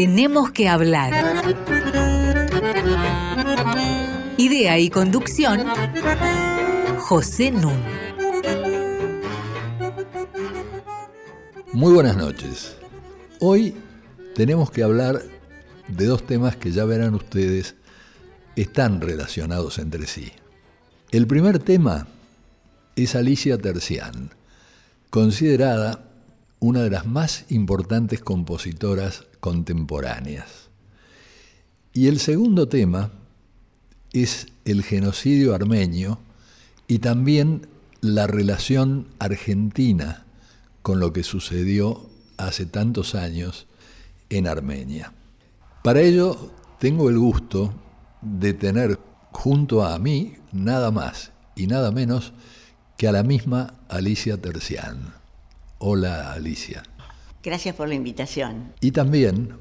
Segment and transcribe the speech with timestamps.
[0.00, 1.12] Tenemos que hablar.
[4.38, 5.60] Idea y conducción,
[7.00, 7.78] José Nun.
[11.74, 12.78] Muy buenas noches.
[13.40, 13.76] Hoy
[14.34, 15.20] tenemos que hablar
[15.88, 17.74] de dos temas que ya verán ustedes
[18.56, 20.32] están relacionados entre sí.
[21.10, 22.06] El primer tema
[22.96, 24.30] es Alicia Tercián,
[25.10, 26.09] considerada
[26.60, 30.68] una de las más importantes compositoras contemporáneas.
[31.92, 33.10] Y el segundo tema
[34.12, 36.20] es el genocidio armenio
[36.86, 37.66] y también
[38.00, 40.26] la relación argentina
[40.82, 43.66] con lo que sucedió hace tantos años
[44.28, 45.12] en Armenia.
[45.82, 47.74] Para ello tengo el gusto
[48.22, 48.98] de tener
[49.32, 52.32] junto a mí nada más y nada menos
[52.96, 55.19] que a la misma Alicia Tercián.
[55.82, 56.82] Hola Alicia.
[57.42, 58.74] Gracias por la invitación.
[58.82, 59.54] Y también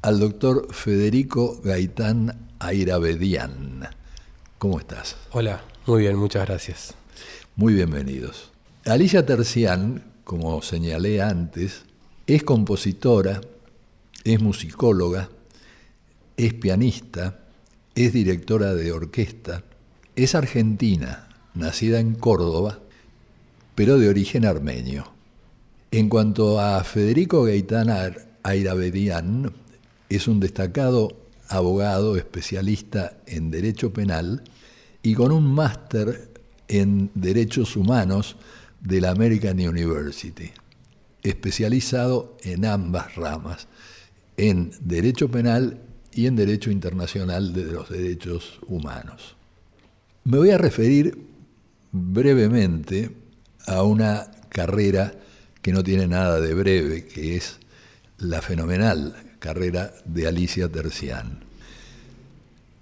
[0.00, 3.86] al doctor Federico Gaitán Airabedian.
[4.56, 5.18] ¿Cómo estás?
[5.32, 6.94] Hola, muy bien, muchas gracias.
[7.56, 8.52] Muy bienvenidos.
[8.86, 11.82] Alicia Tercián, como señalé antes,
[12.26, 13.42] es compositora,
[14.24, 15.28] es musicóloga,
[16.38, 17.40] es pianista,
[17.94, 19.62] es directora de orquesta,
[20.16, 22.78] es argentina, nacida en Córdoba,
[23.74, 25.19] pero de origen armenio.
[25.92, 27.88] En cuanto a Federico Gaitán
[28.44, 29.52] Airabedian,
[30.08, 34.44] es un destacado abogado especialista en Derecho Penal
[35.02, 36.30] y con un máster
[36.68, 38.36] en Derechos Humanos
[38.80, 40.52] de la American University,
[41.24, 43.66] especializado en ambas ramas,
[44.36, 45.80] en Derecho Penal
[46.12, 49.34] y en Derecho Internacional de los Derechos Humanos.
[50.22, 51.18] Me voy a referir
[51.90, 53.10] brevemente
[53.66, 55.14] a una carrera
[55.62, 57.58] que no tiene nada de breve, que es
[58.18, 61.40] la fenomenal carrera de Alicia Tercián,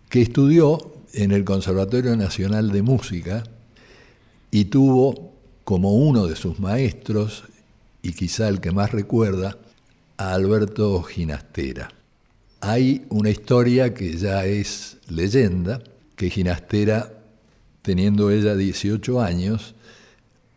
[0.08, 3.44] que estudió en el Conservatorio Nacional de Música
[4.50, 7.44] y tuvo como uno de sus maestros,
[8.00, 9.58] y quizá el que más recuerda,
[10.16, 11.90] a Alberto Ginastera.
[12.60, 15.82] Hay una historia que ya es leyenda,
[16.16, 17.12] que Ginastera,
[17.82, 19.74] teniendo ella 18 años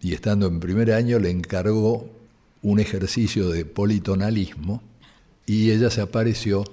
[0.01, 2.09] y estando en primer año, le encargó
[2.61, 4.81] un ejercicio de politonalismo
[5.45, 6.63] y ella se apareció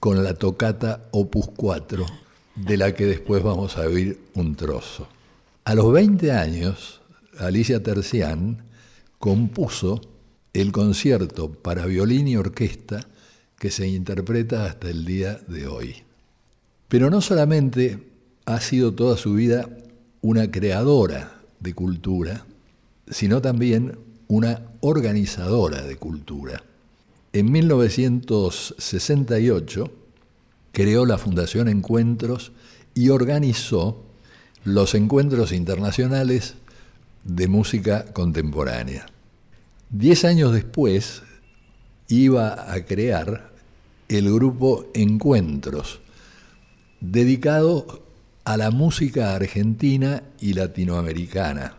[0.00, 2.06] con la tocata Opus 4,
[2.56, 5.08] de la que después vamos a oír un trozo.
[5.64, 7.00] A los 20 años,
[7.38, 8.62] Alicia Tercián
[9.18, 10.00] compuso
[10.52, 13.06] el concierto para violín y orquesta
[13.58, 15.96] que se interpreta hasta el día de hoy.
[16.88, 17.98] Pero no solamente
[18.44, 19.68] ha sido toda su vida
[20.20, 22.44] una creadora de cultura,
[23.08, 23.98] sino también
[24.28, 26.62] una organizadora de cultura.
[27.32, 29.90] En 1968
[30.70, 32.52] creó la Fundación Encuentros
[32.94, 34.04] y organizó
[34.64, 36.54] los encuentros internacionales
[37.24, 39.06] de música contemporánea.
[39.90, 41.22] Diez años después
[42.08, 43.50] iba a crear
[44.08, 45.98] el grupo Encuentros,
[47.00, 48.04] dedicado
[48.44, 51.76] a la música argentina y latinoamericana.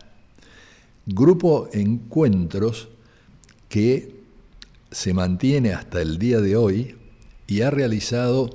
[1.06, 2.88] Grupo Encuentros
[3.68, 4.16] que
[4.90, 6.96] se mantiene hasta el día de hoy
[7.46, 8.50] y ha realizado,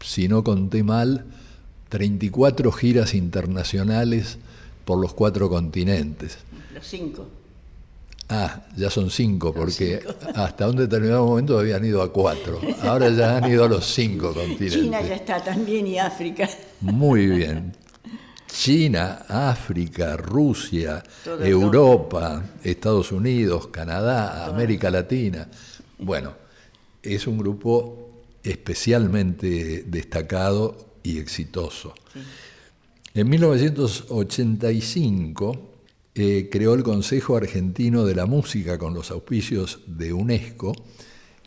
[0.00, 1.26] si no conté mal,
[1.88, 4.38] 34 giras internacionales
[4.84, 6.38] por los cuatro continentes.
[6.74, 7.28] Los cinco.
[8.28, 10.00] Ah, ya son cinco, porque
[10.34, 12.60] hasta un determinado momento habían ido a cuatro.
[12.82, 14.72] Ahora ya han ido a los cinco continentes.
[14.72, 16.48] China ya está también y África.
[16.80, 17.76] Muy bien.
[18.52, 21.02] China, África, Rusia,
[21.40, 25.48] Europa, Estados Unidos, Canadá, América Latina.
[25.98, 26.34] Bueno,
[27.02, 28.10] es un grupo
[28.42, 31.94] especialmente destacado y exitoso.
[33.14, 35.70] En 1985
[36.14, 40.72] eh, creó el Consejo Argentino de la Música con los auspicios de UNESCO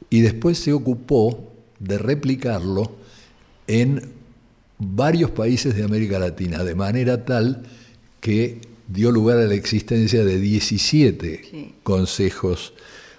[0.10, 2.98] y después se ocupó de replicarlo
[3.68, 4.15] en
[4.80, 7.64] varios países de América Latina, de manera tal
[8.20, 12.74] que dio lugar a la existencia de 17 consejos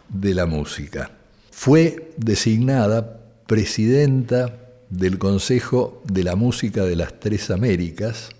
[0.08, 1.10] de la música.
[1.50, 4.58] Fue designada presidenta
[4.90, 8.30] del Consejo de la Música de las Tres Américas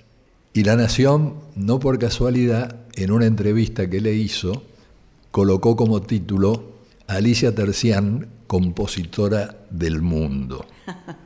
[0.53, 4.63] y La Nación, no por casualidad, en una entrevista que le hizo,
[5.31, 6.77] colocó como título
[7.07, 10.67] Alicia Tercián, compositora del mundo.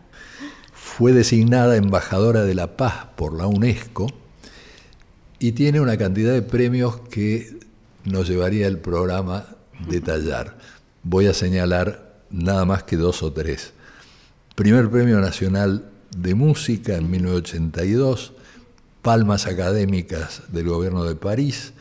[0.97, 4.09] Fue designada embajadora de la paz por la UNESCO
[5.39, 7.59] y tiene una cantidad de premios que
[8.05, 9.47] nos llevaría el programa
[9.89, 10.59] detallar.
[11.03, 13.73] Voy a señalar nada más que dos o tres.
[14.57, 18.33] primer Premio Nacional de Música en 1982,
[19.01, 21.73] palmas académicas del gobierno de París,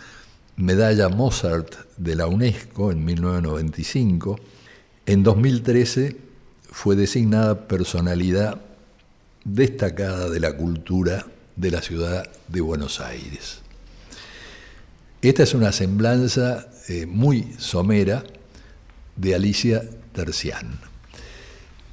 [0.56, 4.40] medalla Mozart de la UNESCO en 1995.
[5.08, 6.16] En 2013
[6.72, 8.69] fue designada personalidad
[9.44, 11.26] destacada de la cultura
[11.56, 13.60] de la ciudad de Buenos Aires.
[15.22, 18.24] Esta es una semblanza eh, muy somera
[19.16, 19.84] de Alicia
[20.14, 20.80] Tercián.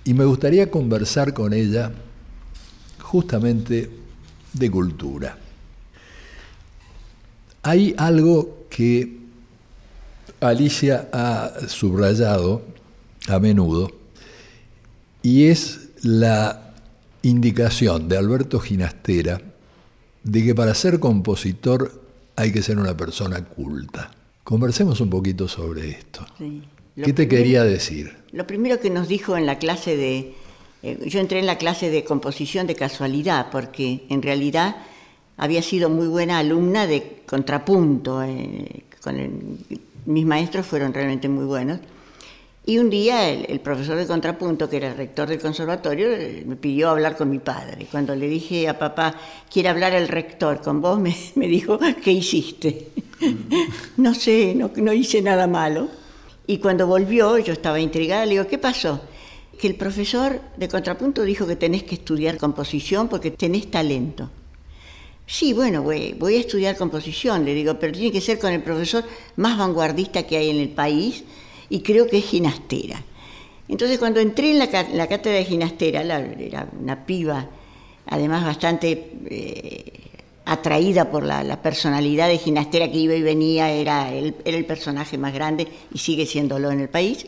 [0.04, 1.90] Y me gustaría conversar con ella
[3.00, 3.90] justamente
[4.52, 5.37] de cultura.
[7.62, 9.16] Hay algo que
[10.40, 12.62] Alicia ha subrayado
[13.26, 13.90] a menudo
[15.22, 16.65] y es la
[17.22, 19.40] indicación de Alberto Ginastera
[20.22, 22.02] de que para ser compositor
[22.34, 24.10] hay que ser una persona culta.
[24.44, 26.26] Conversemos un poquito sobre esto.
[26.96, 28.16] ¿Qué te quería decir?
[28.32, 30.34] Lo primero que nos dijo en la clase de...
[30.82, 34.76] Eh, yo entré en la clase de composición de casualidad, porque en realidad
[35.36, 38.22] había sido muy buena alumna de contrapunto.
[38.22, 39.58] Eh, con
[40.06, 41.80] mis maestros fueron realmente muy buenos.
[42.68, 46.56] Y un día el, profesor de contrapunto, que era el rector del conservatorio, eh, me
[46.56, 47.86] pidió hablar con mi padre.
[47.88, 49.14] Cuando le dije a papá,
[49.48, 50.98] quiere hablar el rector con vos,
[51.36, 52.88] me, dijo, ¿qué hiciste?
[53.98, 55.88] no sé, no, hice nada malo.
[56.48, 59.00] Y cuando volvió, yo estaba intrigada, le digo, ¿qué pasó?
[59.60, 64.28] Que el profesor de contrapunto dijo que tenés que estudiar composición porque tenés talento.
[65.24, 68.62] Sí, bueno, voy, voy a estudiar composición, le digo, pero tiene que ser con el
[68.62, 69.04] profesor
[69.36, 71.22] más vanguardista que hay en el país
[71.68, 73.02] y creo que es ginastera.
[73.68, 77.48] Entonces cuando entré en la, cátedra de ginastera, era una piba,
[78.06, 80.06] además bastante eh,
[80.46, 85.66] atraída por la, personalidad de Ginastera que iba y venía, era el, personaje más grande
[85.92, 87.26] y sigue siéndolo en el país.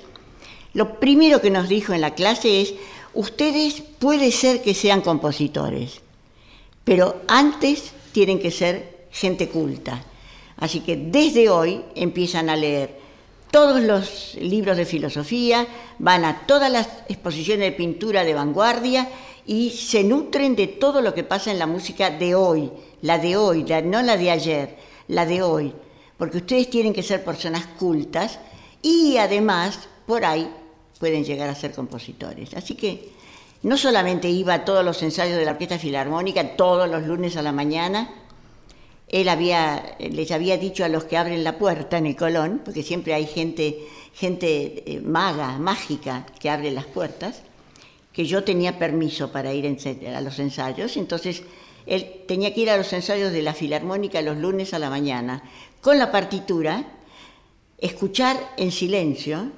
[0.73, 2.75] Lo primero que nos dijo en la clase es,
[3.15, 6.01] ustedes puede ser que sean compositores,
[6.85, 10.05] pero antes tienen que ser gente culta.
[10.57, 12.98] Así que desde hoy empiezan a leer
[13.51, 15.67] todos los libros de filosofía,
[15.99, 19.09] van a todas las exposiciones de pintura de vanguardia
[19.47, 22.71] y se nutren de todo lo que pasa en la música de hoy,
[23.03, 24.77] la de hoy, no la de ayer,
[25.09, 25.73] la de hoy,
[26.17, 28.39] porque ustedes tienen que ser personas cultas
[28.83, 30.51] y además por ahí
[30.99, 32.55] pueden llegar a ser compositores.
[32.55, 33.11] Así que
[33.63, 37.43] no solamente iba a todos los ensayos de la Orquesta Filarmónica todos los lunes a
[37.43, 38.11] la mañana,
[39.11, 39.27] él
[40.15, 43.27] les había dicho a los que abren la puerta en el Colón, porque siempre hay
[43.27, 43.79] gente,
[44.21, 47.43] eh, maga, mágica, que abre las puertas,
[48.13, 49.67] que yo tenía permiso para ir
[50.15, 51.43] a los ensayos, entonces
[51.87, 55.43] él tenía que ir a los ensayos de la Filarmónica los lunes a la mañana,
[55.81, 56.85] con la partitura,
[57.79, 59.53] escuchar en silencio,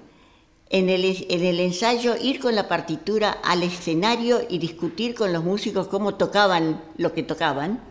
[0.70, 6.14] en el, ensayo ir con la partitura al escenario y discutir con los músicos cómo
[6.14, 7.89] tocaban lo que tocaban.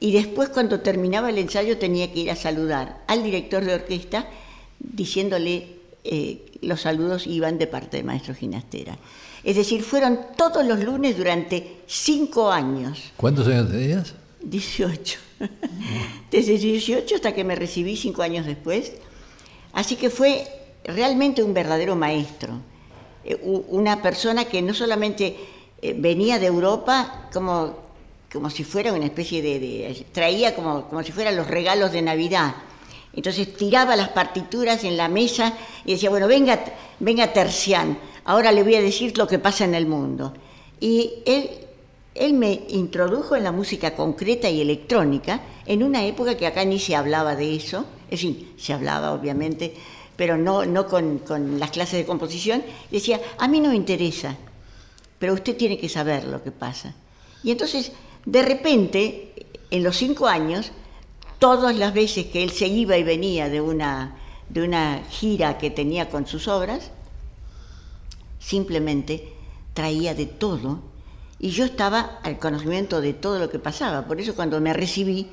[0.00, 4.26] Y después cuando terminaba el ensayo tenía que ir a saludar al director de orquesta
[4.78, 8.98] diciéndole eh, los saludos iban de parte de maestro Ginastera.
[9.44, 13.12] Es decir, fueron todos los lunes durante cinco años.
[13.16, 14.14] ¿Cuántos años tenías?
[14.42, 15.18] 18.
[16.30, 18.92] Desde 18 hasta que me recibí cinco años después.
[19.72, 20.46] Así que fue
[20.84, 22.60] realmente un verdadero maestro.
[23.24, 25.36] Eh, una persona que no solamente
[25.82, 27.76] eh, venía de Europa como,
[28.32, 30.06] como si fuera una especie de...
[30.12, 32.54] traía como, como si fueran los regalos de Navidad.
[33.12, 36.64] Entonces tiraba las partituras en la mesa y decía, bueno, venga,
[37.00, 40.32] venga Tercián ahora le voy a decir lo que pasa en el mundo.
[40.78, 41.50] Y él,
[42.14, 46.78] él me introdujo en la música concreta y electrónica en una época que acá ni
[46.78, 49.74] se hablaba de eso, es decir, se hablaba obviamente,
[50.16, 52.62] pero no, no con, con las clases de composición.
[52.90, 54.36] Decía, a mí no me interesa,
[55.18, 56.94] pero usted tiene que saber lo que pasa.
[57.42, 57.92] Y entonces,
[58.24, 59.32] de repente,
[59.70, 60.72] en los cinco años,
[61.38, 64.16] todas las veces que él se iba y venía de una,
[64.48, 66.90] de una gira que tenía con sus obras,
[68.38, 69.32] simplemente
[69.74, 70.80] traía de todo
[71.38, 74.06] y yo estaba al conocimiento de todo lo que pasaba.
[74.06, 75.28] Por eso cuando me recibí,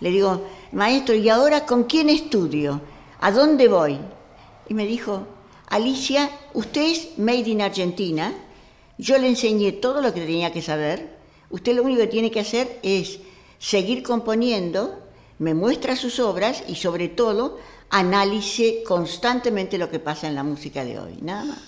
[0.00, 2.80] le digo, maestro, ¿y ahora con quién estudio?
[3.20, 3.98] ¿A dónde voy?
[4.68, 5.26] Y me dijo,
[5.68, 8.34] Alicia, usted es Made in Argentina,
[8.98, 11.21] yo le enseñé todo lo que tenía que saber,
[11.52, 13.20] usted lo único que tiene que hacer es
[13.58, 14.98] seguir componiendo,
[15.38, 17.58] me muestra sus obras y sobre todo
[17.90, 21.58] analice constantemente lo que pasa en la música de hoy, nada más.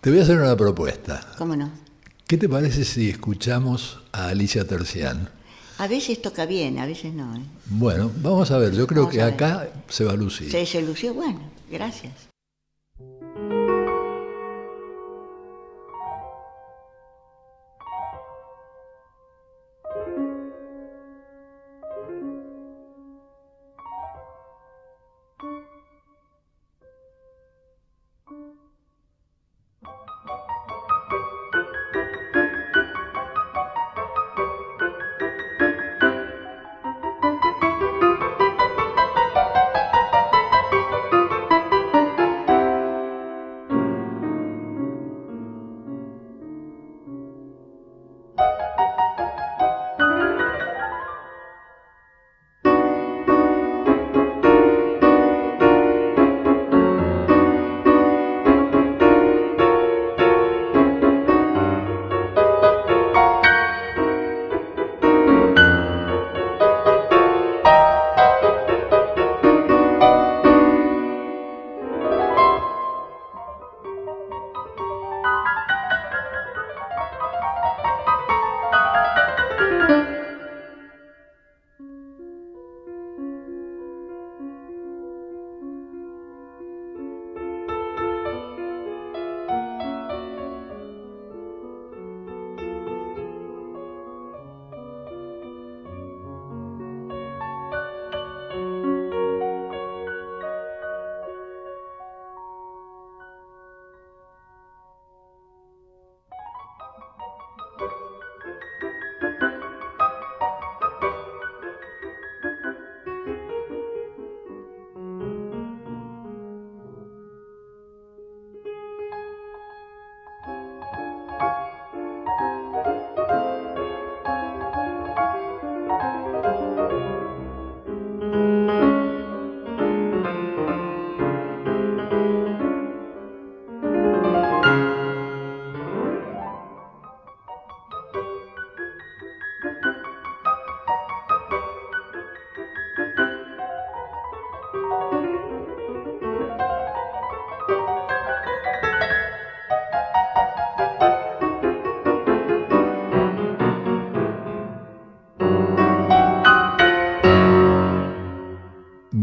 [0.00, 1.34] Te voy a hacer una propuesta.
[1.36, 1.70] ¿Cómo no?
[2.26, 5.28] ¿Qué te parece si escuchamos a Alicia Tercián?
[5.78, 7.34] A veces toca bien, a veces no.
[7.34, 7.40] ¿eh?
[7.66, 10.50] Bueno, vamos a ver, yo creo que acá se va a lucir.
[10.50, 11.40] Se, se lució, bueno,
[11.70, 12.29] gracias.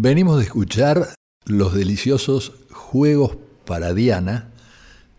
[0.07, 3.35] Venimos de escuchar los deliciosos Juegos
[3.65, 4.51] para Diana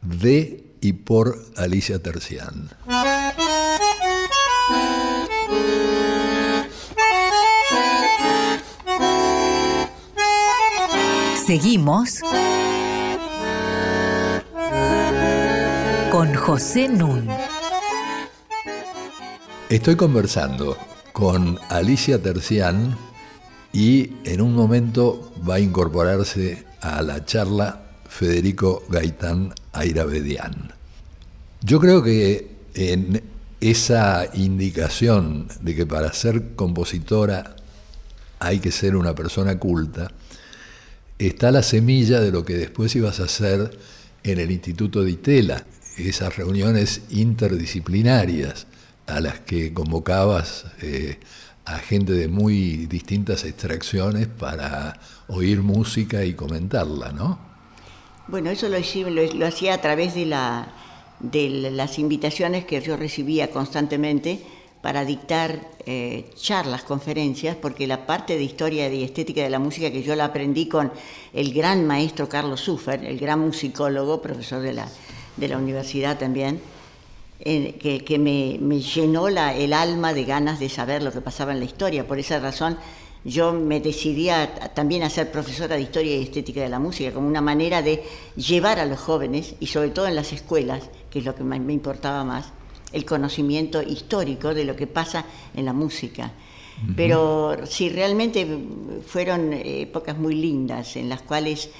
[0.00, 2.70] de y por Alicia Tercián.
[11.46, 12.20] Seguimos
[16.10, 17.28] con José Nun.
[19.68, 20.78] Estoy conversando
[21.12, 22.96] con Alicia Tercián
[23.72, 30.72] y en un momento va a incorporarse a la charla Federico Gaitán Airabedian.
[31.60, 33.22] Yo creo que en
[33.60, 37.56] esa indicación de que para ser compositora
[38.38, 40.12] hay que ser una persona culta,
[41.18, 43.76] está la semilla de lo que después ibas a hacer
[44.22, 45.64] en el Instituto de Itela,
[45.96, 48.66] esas reuniones interdisciplinarias
[49.06, 51.18] a las que convocabas eh,
[51.68, 54.98] a gente de muy distintas extracciones para
[55.28, 57.38] oír música y comentarla, ¿no?
[58.26, 60.68] Bueno, eso lo, lo, hacía a través de, la,
[61.20, 64.40] de las invitaciones que yo recibía constantemente
[64.80, 69.90] para dictar eh, charlas, conferencias, porque la parte de historia y estética de la música
[69.90, 70.90] que yo la aprendí con
[71.34, 74.88] el gran maestro Carlos Suffer, el gran musicólogo, profesor de la,
[75.36, 76.60] de la universidad también,
[77.38, 81.52] que, que me, me, llenó la, el alma de ganas de saber lo que pasaba
[81.52, 82.06] en la historia.
[82.06, 82.78] Por esa razón
[83.24, 87.12] yo me decidí a, también a ser profesora de historia y estética de la música,
[87.12, 88.02] como una manera de
[88.36, 91.58] llevar a los jóvenes, y sobre todo en las escuelas, que es lo que me,
[91.60, 92.52] me importaba más,
[92.92, 96.32] el conocimiento histórico de lo que pasa en la música.
[96.94, 98.46] Pero sí, realmente
[99.04, 101.70] fueron épocas muy lindas en las cuales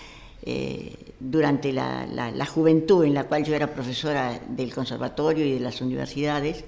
[0.42, 5.60] eh, durante la, la, juventud en la cual yo era profesora del conservatorio y de
[5.60, 6.64] las universidades,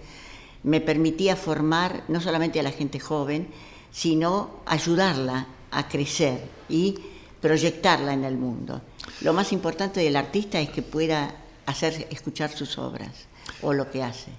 [0.63, 3.49] me permitía formar no solamente a la gente joven,
[3.93, 6.97] sino ayudarla a crecer y
[7.41, 8.83] proyectarla en el mundo.
[9.23, 11.35] Lo más importante del artista es que pueda
[11.67, 13.27] hacer escuchar sus obras
[13.63, 14.31] o lo que hace.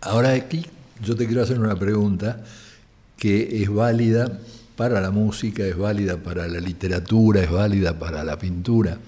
[0.00, 0.66] Ahora aquí
[1.02, 2.42] yo te quiero hacer una pregunta
[3.16, 4.40] que es válida
[4.80, 8.98] para la música, es válida para la literatura, es válida para la pintura.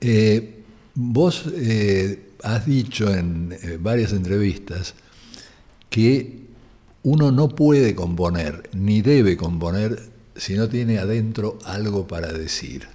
[0.00, 0.64] Eh,
[0.96, 4.94] vos eh, has dicho en eh, varias entrevistas
[5.88, 6.40] que
[7.04, 10.02] uno no puede componer, ni debe componer,
[10.34, 12.88] si no tiene adentro algo para decir.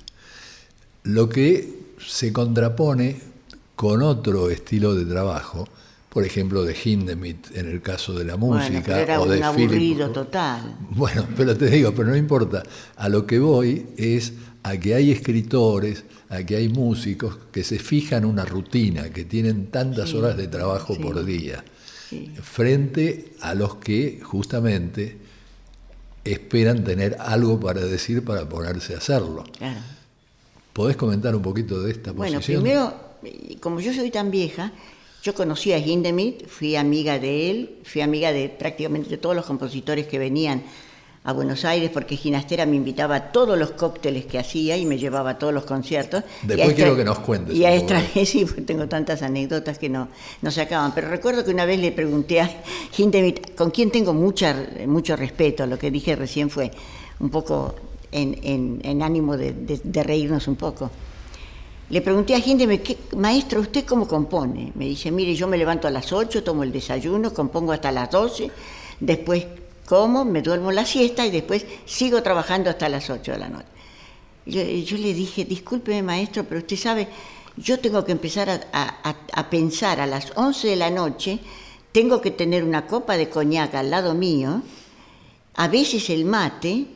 [1.04, 3.22] Lo que se contrapone
[3.78, 5.66] con otro estilo de trabajo,
[6.14, 9.02] por ejemplo, de Hindemith en el caso de la música.
[9.02, 10.78] era o de un aburrido total.
[10.92, 12.62] Bueno, pero te digo, pero no importa.
[12.98, 17.80] A lo que voy es a que hay escritores, a que hay músicos que se
[17.80, 21.66] fijan una rutina, que tienen tantas horas de trabajo por día,
[22.44, 25.18] frente a los que justamente
[26.24, 29.46] esperan tener algo para decir para ponerse a hacerlo.
[29.58, 29.80] Claro.
[30.74, 32.62] ¿Podés comentar un poquito de esta posición?
[32.62, 34.72] Bueno, primero, como yo soy tan vieja,
[35.24, 40.06] yo conocí a Hindemith, fui amiga de él, fui amiga de prácticamente todos los compositores
[40.06, 40.64] que venían
[41.24, 44.98] a Buenos Aires porque Ginastera me invitaba a todos los cócteles que hacía y me
[44.98, 46.26] llevaba a todos los conciertos.
[46.42, 47.56] Después quiero que nos cuentes.
[47.56, 50.10] Y a extranjeros, sí, tengo tantas anécdotas que no,
[50.42, 50.94] no se acaban.
[50.94, 52.50] Pero recuerdo que una vez le pregunté a
[52.98, 54.54] Hindemith, con quien tengo mucha,
[54.86, 56.70] mucho respeto, lo que dije recién fue
[57.22, 57.76] un poco
[58.12, 60.92] en, en, ánimo de, de reírnos un poco.
[61.94, 62.66] Le pregunté a gente,
[63.16, 64.72] maestro, ¿usted cómo compone?
[64.74, 68.10] Me dice, mire, yo me levanto a las 8, tomo el desayuno, compongo hasta las
[68.10, 68.50] 12,
[69.00, 69.46] después
[69.86, 73.68] como, me duermo la siesta y después sigo trabajando hasta las 8 de la noche.
[74.48, 77.10] Yo, le dije, discúlpeme maestro, pero usted sabe,
[77.58, 81.42] yo tengo que empezar a, a, pensar a las 11 de la noche,
[81.92, 84.64] tengo que tener una copa de coñac al lado mío,
[85.54, 86.88] a veces el mate,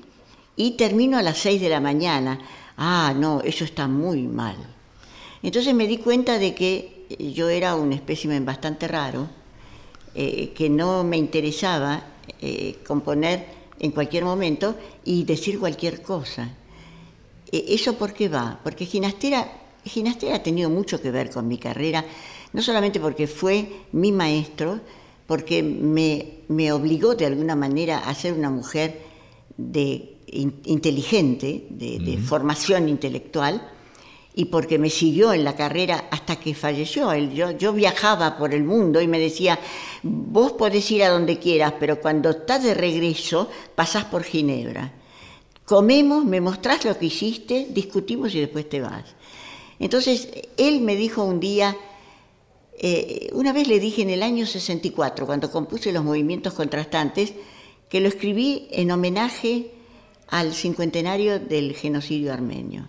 [0.55, 2.39] y termino a las 6 de la mañana.
[2.77, 4.76] Ah, no, eso está muy mal.
[5.43, 9.27] Entonces me di cuenta de que yo era un espécimen bastante raro,
[10.15, 12.03] eh, que no me interesaba
[12.41, 13.45] eh, componer
[13.79, 14.75] en cualquier momento
[15.05, 16.49] y decir cualquier cosa.
[17.51, 18.59] ¿Eso por qué va?
[18.63, 19.47] Porque Ginastera,
[19.85, 22.03] Ginastera ha tenido mucho que ver con mi carrera,
[22.51, 24.81] no solamente porque fue mi maestro,
[25.27, 28.99] porque me, me obligó de alguna manera a ser una mujer
[29.55, 33.61] de, inteligente, de formación intelectual,
[34.37, 37.11] y porque me siguió en la carrera hasta que falleció.
[37.15, 39.57] Yo, yo viajaba por el mundo y me decía,
[40.03, 44.93] vos podés ir a donde quieras, pero cuando estás de regreso pasás por Ginebra.
[45.65, 49.05] Comemos, me mostrás lo que hiciste, discutimos y después te vas.
[49.79, 51.75] Entonces, él me dijo un día,
[52.77, 57.33] eh, una vez le dije en el año 64, cuando compuse los movimientos contrastantes,
[57.89, 59.71] que lo escribí en homenaje
[60.27, 62.87] al cincuentenario del genocidio armenio,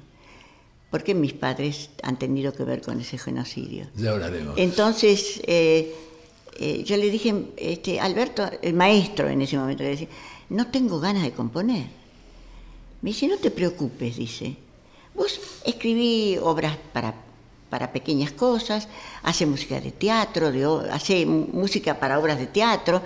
[0.91, 3.87] porque mis padres han tenido que ver con ese genocidio.
[3.97, 4.57] Ya hablaremos.
[4.57, 5.95] Entonces, eh,
[6.59, 10.09] eh, yo le dije, este, Alberto, el maestro en ese momento, le decía,
[10.49, 11.87] no tengo ganas de componer.
[13.03, 14.57] Me dice, no te preocupes, dice.
[15.15, 17.15] Vos escribí obras para,
[17.69, 18.89] para pequeñas cosas,
[19.23, 23.03] hace música de teatro, de, hace música para obras de teatro.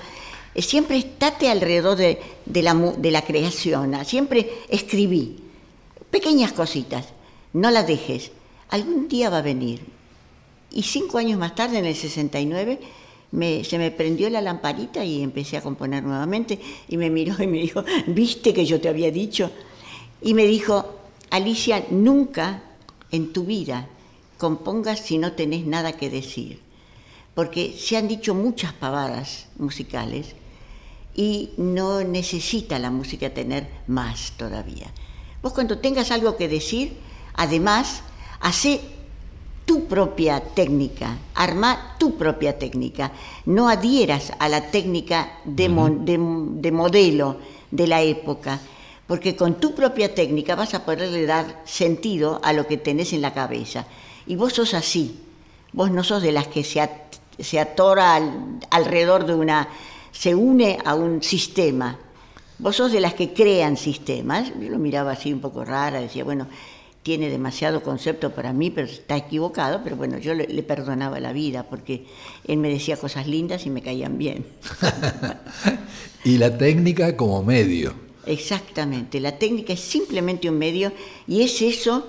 [0.55, 5.39] Eh, siempre estate alrededor de, de, la, de la creación, siempre escribí.
[6.11, 7.07] Pequeñas cositas,
[7.53, 8.33] no las dejes.
[8.71, 9.85] Algún día va a venir.
[10.71, 12.81] Y cinco años más tarde, en el 69,
[13.65, 17.59] se me prendió la lamparita y empecé a componer nuevamente y me miró y me
[17.59, 19.51] dijo, ¿viste que yo te había dicho?
[20.21, 20.99] Y me dijo,
[21.31, 22.63] Alicia, nunca
[23.11, 23.89] en tu vida
[24.39, 26.61] compongas si no tenés nada que decir,
[27.35, 30.35] porque se han dicho muchas pavadas musicales
[31.15, 34.93] y no necesita la música tener más todavía.
[35.43, 36.97] Vos cuando tengas algo que decir,
[37.35, 38.03] además,
[38.41, 38.81] hace
[39.65, 43.13] tu propia técnica, arma tu propia técnica,
[43.47, 45.69] no adhieras a la técnica de,
[46.01, 47.37] de, modelo
[47.71, 48.61] de la época,
[49.07, 53.23] porque con tu propia técnica vas a poderle dar sentido a lo que tenés en
[53.23, 53.87] la cabeza.
[54.27, 55.21] Y vos sos así,
[55.73, 56.89] vos no sos de las que se,
[57.39, 58.21] se atora
[58.71, 59.69] alrededor de una,
[60.11, 61.99] se une a un sistema.
[62.59, 64.53] Vos sos de las que crean sistemas.
[64.61, 66.47] Yo lo miraba así un poco rara, decía, bueno,
[67.03, 71.65] tiene demasiado concepto para mí, pero está equivocado, pero bueno, yo le, perdonaba la vida
[71.65, 72.07] porque
[72.47, 74.47] él me decía cosas lindas y me caían bien.
[76.25, 77.93] y la técnica como medio.
[78.25, 80.93] Exactamente, la técnica es simplemente un medio
[81.27, 82.07] y es eso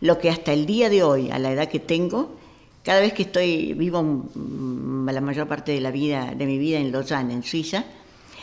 [0.00, 2.30] lo que hasta el día de hoy, a la edad que tengo,
[2.82, 4.24] cada vez que estoy vivo
[5.12, 7.84] la mayor parte de la vida de mi vida en Lausanne, en Suiza,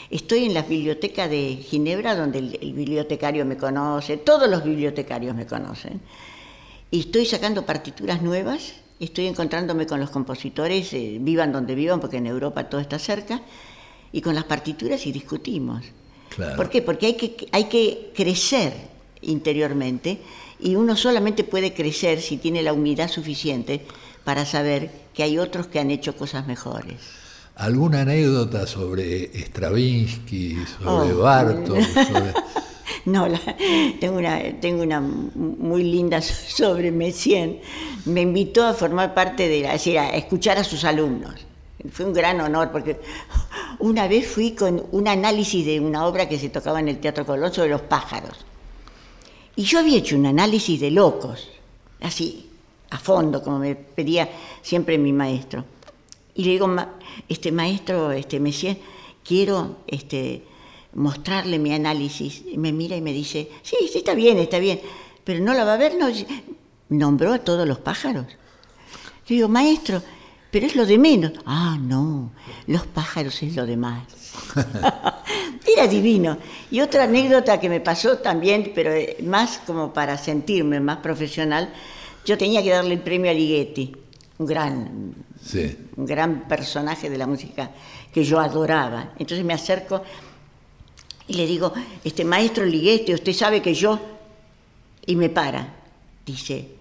[0.10, 5.46] Estoy en la biblioteca de Ginebra, donde el, bibliotecario me conoce, todos los bibliotecarios me
[5.46, 6.00] conocen.
[6.92, 12.18] Y estoy sacando partituras nuevas, estoy encontrándome con los compositores, eh, vivan donde vivan, porque
[12.18, 13.42] en Europa todo está cerca,
[14.14, 15.84] y con las partituras y discutimos.
[16.56, 16.82] ¿Por qué?
[16.82, 18.74] Porque hay que, hay que crecer
[19.22, 20.20] interiormente
[20.60, 23.82] y uno solamente puede crecer si tiene la humildad suficiente
[24.24, 27.27] para saber que hay otros que han hecho cosas mejores.
[27.58, 31.78] ¿Alguna anécdota sobre Stravinsky, sobre oh, Bartok?
[33.06, 33.26] No,
[34.02, 37.62] tengo, una, tengo una muy linda sobre Messiaen.
[38.04, 41.46] Me invitó a formar parte de la, es decir, a escuchar a sus alumnos.
[41.90, 43.00] Fue un gran honor porque
[43.80, 47.26] una vez fui con un análisis de una obra que se tocaba en el Teatro
[47.26, 48.46] Colón sobre los pájaros.
[49.56, 51.48] Y yo había hecho un análisis de locos,
[52.02, 52.50] así,
[52.90, 54.30] a fondo, como me pedía
[54.62, 55.64] siempre mi maestro.
[56.38, 56.74] Y le digo,
[57.28, 58.78] este maestro, este Messier,
[59.26, 60.44] quiero este,
[60.94, 62.44] mostrarle mi análisis.
[62.48, 64.80] Y me mira y me dice, sí, sí, está bien, está bien,
[65.24, 66.08] pero no la va a ver, no.
[66.90, 68.28] Nombró a todos los pájaros.
[69.28, 70.04] Le digo, maestro,
[70.52, 71.32] pero es lo de menos.
[71.44, 72.32] Ah, no,
[72.68, 74.04] los pájaros es lo de más.
[75.76, 76.38] Era divino.
[76.70, 81.74] Y otra anécdota que me pasó también, pero eh, más como para sentirme más profesional,
[82.26, 83.96] yo tenía que darle el premio a Ligeti,
[84.38, 85.16] un gran
[85.54, 87.72] un gran personaje de la música
[88.14, 89.14] que yo adoraba.
[89.18, 90.04] Entonces me acerco
[91.28, 94.00] y le digo, este maestro Ligeti, usted sabe que yo...
[95.06, 95.74] Y me para.
[96.26, 96.76] Dice,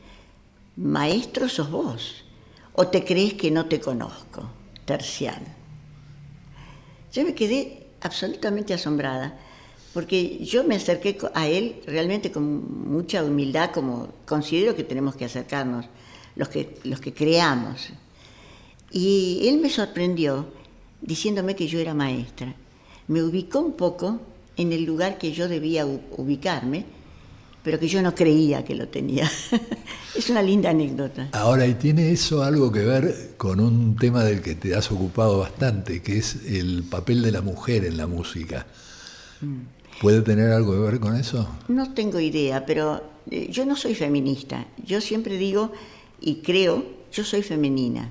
[0.76, 2.24] maestro sos vos.
[2.72, 4.50] ¿O te crees que no te conozco?
[4.84, 5.42] Tercial.
[7.12, 9.38] Yo me quedé absolutamente asombrada,
[9.94, 15.24] porque yo me acerqué a él realmente con mucha humildad, como considero que tenemos que
[15.24, 15.86] acercarnos
[16.34, 17.90] los que, los que creamos.
[18.90, 20.46] Y él me sorprendió
[21.00, 22.54] diciéndome que yo era maestra.
[23.08, 24.20] Me ubicó un poco
[24.56, 26.84] en el lugar que yo debía ubicarme,
[27.62, 29.30] pero que yo no creía que lo tenía.
[30.14, 31.28] es una linda anécdota.
[31.32, 35.38] Ahora, ¿y tiene eso algo que ver con un tema del que te has ocupado
[35.38, 38.66] bastante, que es el papel de la mujer en la música?
[39.40, 39.76] Mm.
[40.00, 41.48] ¿Puede tener algo que ver con eso?
[41.68, 44.66] No tengo idea, pero eh, yo no soy feminista.
[44.84, 45.72] Yo siempre digo
[46.20, 48.10] y creo, yo soy femenina.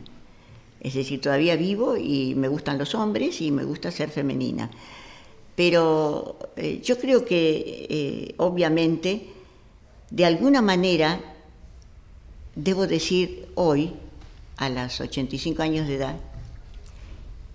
[0.85, 4.69] Es decir, todavía vivo y me gustan los hombres y me gusta ser femenina.
[5.55, 9.29] Pero eh, yo creo que, eh, obviamente,
[10.11, 11.19] de alguna manera,
[12.53, 13.93] debo decir hoy,
[14.57, 16.17] a los 85 años de edad,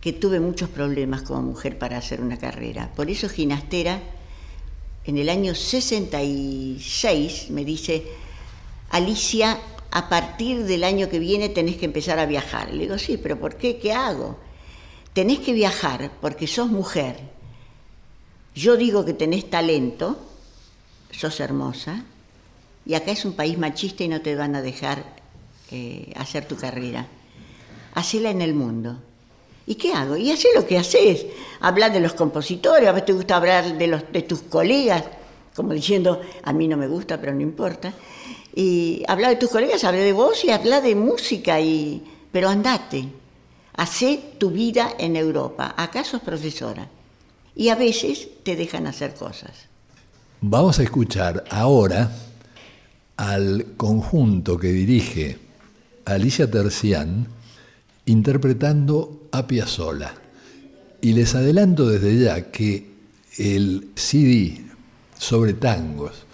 [0.01, 2.91] que tuve muchos problemas como mujer para hacer una carrera.
[2.97, 4.03] Por eso Ginastera,
[5.05, 8.03] en el año 66, me dice,
[8.91, 9.57] Alicia,
[9.91, 12.73] a partir del año que viene tenés que empezar a viajar.
[12.73, 13.79] Le digo, sí, pero ¿por qué?
[13.79, 14.39] ¿Qué hago?
[15.13, 17.17] Tenés que viajar porque sos mujer.
[18.55, 20.19] Yo digo que tenés talento
[21.13, 22.05] sos hermosa,
[22.87, 25.05] y acá es un país machista y no te van a dejar
[25.71, 27.07] eh, hacer tu carrera.
[27.95, 28.99] Hacela en el mundo.
[29.67, 30.17] ¿Y qué hago?
[30.17, 31.27] Y hace lo que haces.
[31.61, 35.05] Hablar de los compositores, a veces te gusta hablar de, los, de tus colegas,
[35.55, 37.93] como diciendo, a mí no me gusta, pero no importa.
[38.55, 43.09] Y hablar de tus colegas, habla de vos y habla de música, y, pero andate,
[43.77, 45.75] hacé tu vida en Europa.
[45.77, 46.89] Acá sos profesora.
[47.55, 49.51] Y a veces te dejan hacer cosas.
[50.41, 52.11] Vamos a escuchar ahora
[53.17, 55.39] al conjunto que dirige
[56.07, 57.29] Alicia Tercián
[58.07, 60.15] interpretando a Piazzolla.
[61.03, 62.91] Y les adelanto desde ya que
[63.39, 64.65] el CD
[65.19, 66.25] sobre tangos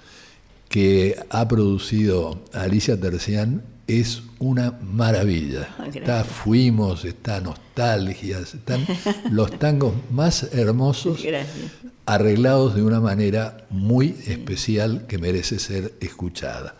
[0.76, 5.74] que ha producido Alicia Tercián es una maravilla.
[5.94, 8.86] Está Fuimos, está Nostalgias, están
[9.30, 11.70] los tangos más hermosos Gracias.
[12.04, 16.74] arreglados de una manera muy especial que merece ser escuchada.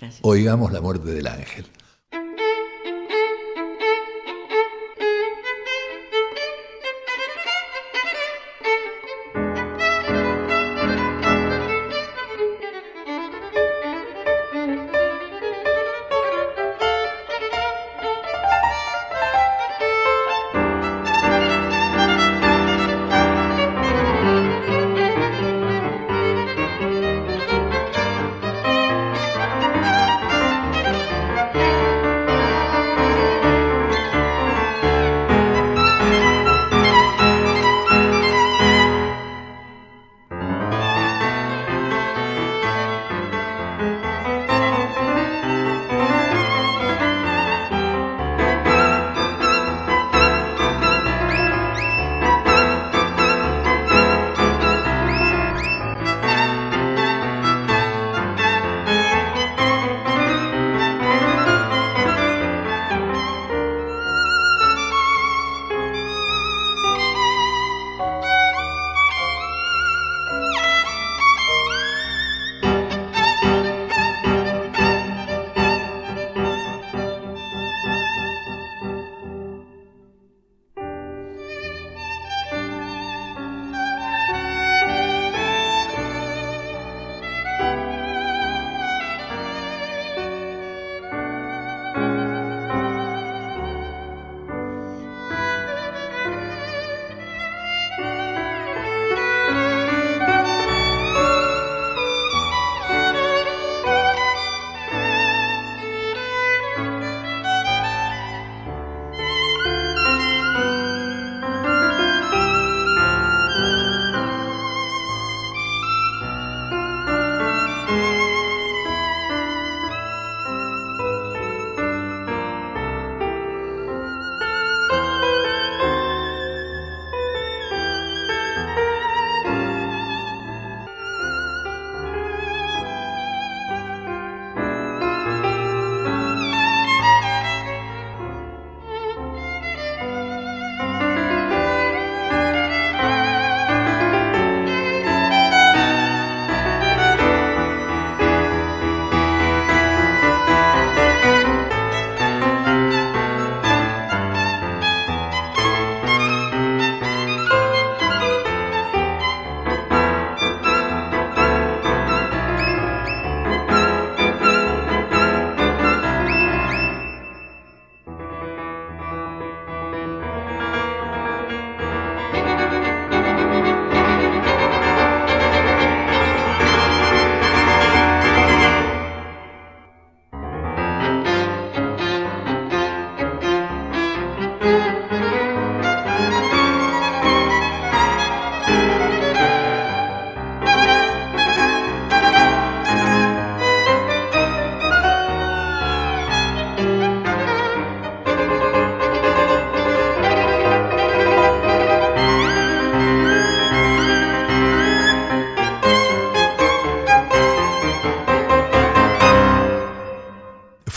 [0.00, 0.20] Gracias.
[0.22, 1.64] Oigamos la muerte del ángel.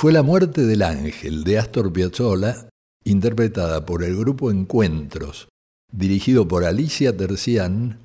[0.06, 2.70] Fue La muerte del ángel de Astor Piazzolla,
[3.06, 5.48] interpretada por el grupo Encuentros,
[5.92, 7.98] dirigido por Alicia Tercián,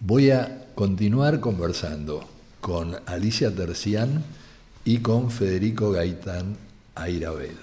[0.00, 2.28] Voy a continuar conversando
[2.60, 4.22] con Alicia Tercián
[4.84, 6.58] y con Federico Gaitán
[6.94, 7.56] Airabel.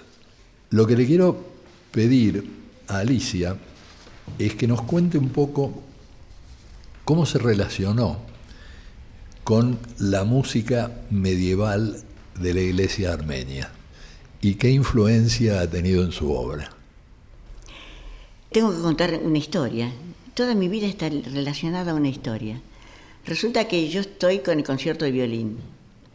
[0.70, 1.44] Lo que le quiero
[1.92, 2.50] pedir
[2.88, 3.56] a Alicia
[4.40, 5.80] es que nos cuente un poco
[7.04, 8.18] cómo se relacionó
[9.44, 12.02] con la música medieval
[12.40, 13.70] de la iglesia armenia
[14.40, 16.79] y qué influencia ha tenido en su obra.
[18.52, 19.92] Tengo que contar una historia.
[20.34, 22.60] Toda mi vida está relacionada a una historia.
[23.24, 25.58] Resulta que yo estoy con el concierto de violín.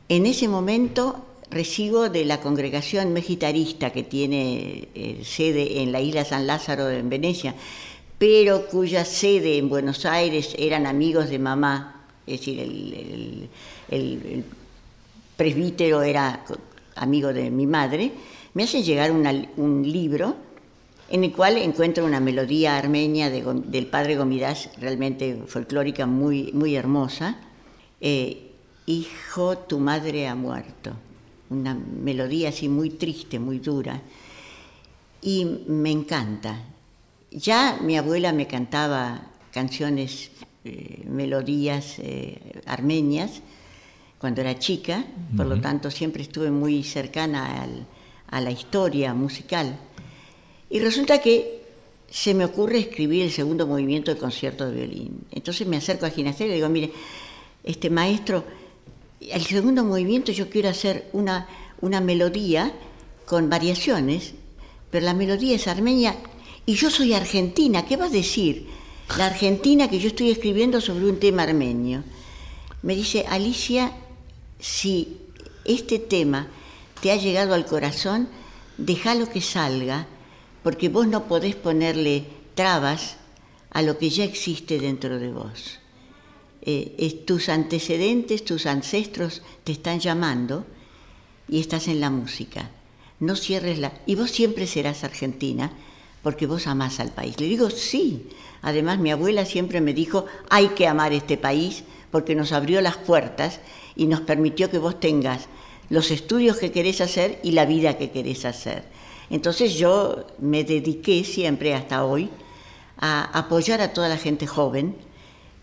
[0.10, 6.26] En ese momento recibo de la congregación megitarista que tiene eh, sede en la isla
[6.26, 7.56] San Lázaro en Venecia,
[8.18, 14.44] pero cuya sede en Buenos Aires eran amigos de mamá, es decir, el,
[15.38, 16.44] presbítero era
[16.96, 18.12] amigo de mi madre,
[18.54, 20.45] me hace llegar un libro
[21.10, 27.38] en el cual encuentro una melodía armenia del padre Gomidas, realmente folclórica, muy, muy hermosa.
[28.02, 28.46] Eh,
[28.88, 30.94] Hijo, tu madre ha muerto.
[31.50, 34.00] Una melodía así muy triste, muy dura.
[35.24, 36.60] Y me encanta.
[37.32, 40.30] Ya mi abuela me cantaba canciones,
[40.64, 43.42] eh, melodías eh, armenias
[44.20, 45.04] cuando era chica,
[45.36, 47.68] por lo tanto siempre estuve muy cercana
[48.28, 49.78] a la historia musical.
[50.70, 51.62] Y resulta que
[52.10, 55.26] se me ocurre escribir el segundo movimiento del concierto de violín.
[55.32, 56.92] Entonces me acerco a Ginastera y le digo, mire,
[57.64, 58.46] este maestro,
[59.20, 61.48] el segundo movimiento yo quiero hacer una,
[61.82, 62.74] una melodía
[63.26, 64.34] con variaciones,
[64.92, 66.16] pero la melodía es armenia
[66.66, 68.68] y yo soy argentina, ¿qué va a decir?
[69.18, 72.04] La Argentina que yo estoy escribiendo sobre un tema armenio.
[72.82, 73.92] Me dice, Alicia,
[74.60, 75.18] si
[75.64, 76.48] este tema
[77.02, 78.30] te ha llegado al corazón,
[78.78, 80.08] déjalo que salga
[80.66, 82.26] porque vos no podés ponerle
[82.56, 83.18] trabas
[83.70, 85.78] a lo que ya existe dentro de vos.
[86.64, 90.66] Eh, tus antecedentes, tus ancestros te están llamando
[91.48, 92.72] y estás en la música.
[93.20, 93.94] No cierres la...
[94.08, 95.72] Y vos siempre serás argentina
[96.24, 97.40] porque vos amás al país.
[97.40, 98.30] Le digo, sí.
[98.64, 102.98] Además, mi abuela siempre me dijo, hay que amar este país porque nos abrió las
[102.98, 103.60] puertas
[103.96, 105.48] y nos permitió que vos tengas
[105.92, 108.95] los estudios que querés hacer y la vida que querés hacer.
[109.30, 112.30] Entonces yo me dediqué siempre hasta hoy
[112.98, 114.96] a apoyar a toda la gente joven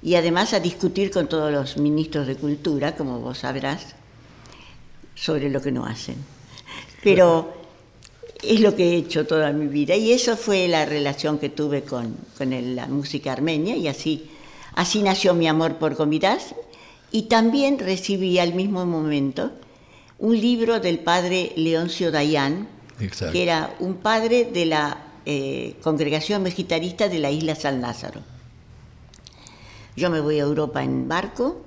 [0.03, 3.95] y además a discutir con todos los ministros de cultura, como vos sabrás,
[5.15, 6.17] sobre lo que no hacen.
[7.03, 7.53] Pero
[8.43, 11.83] es lo que he hecho toda mi vida y eso fue la relación que tuve
[11.83, 14.29] con, la música armenia y así,
[14.75, 16.55] así nació mi amor por Comidas
[17.13, 19.53] y también recibí al mismo momento
[20.19, 27.09] un libro del padre Leoncio Dayan, que era un padre de la eh, congregación vegetarista
[27.09, 28.21] de la isla San Lázaro.
[29.97, 31.63] Yo me voy a Europa en barco,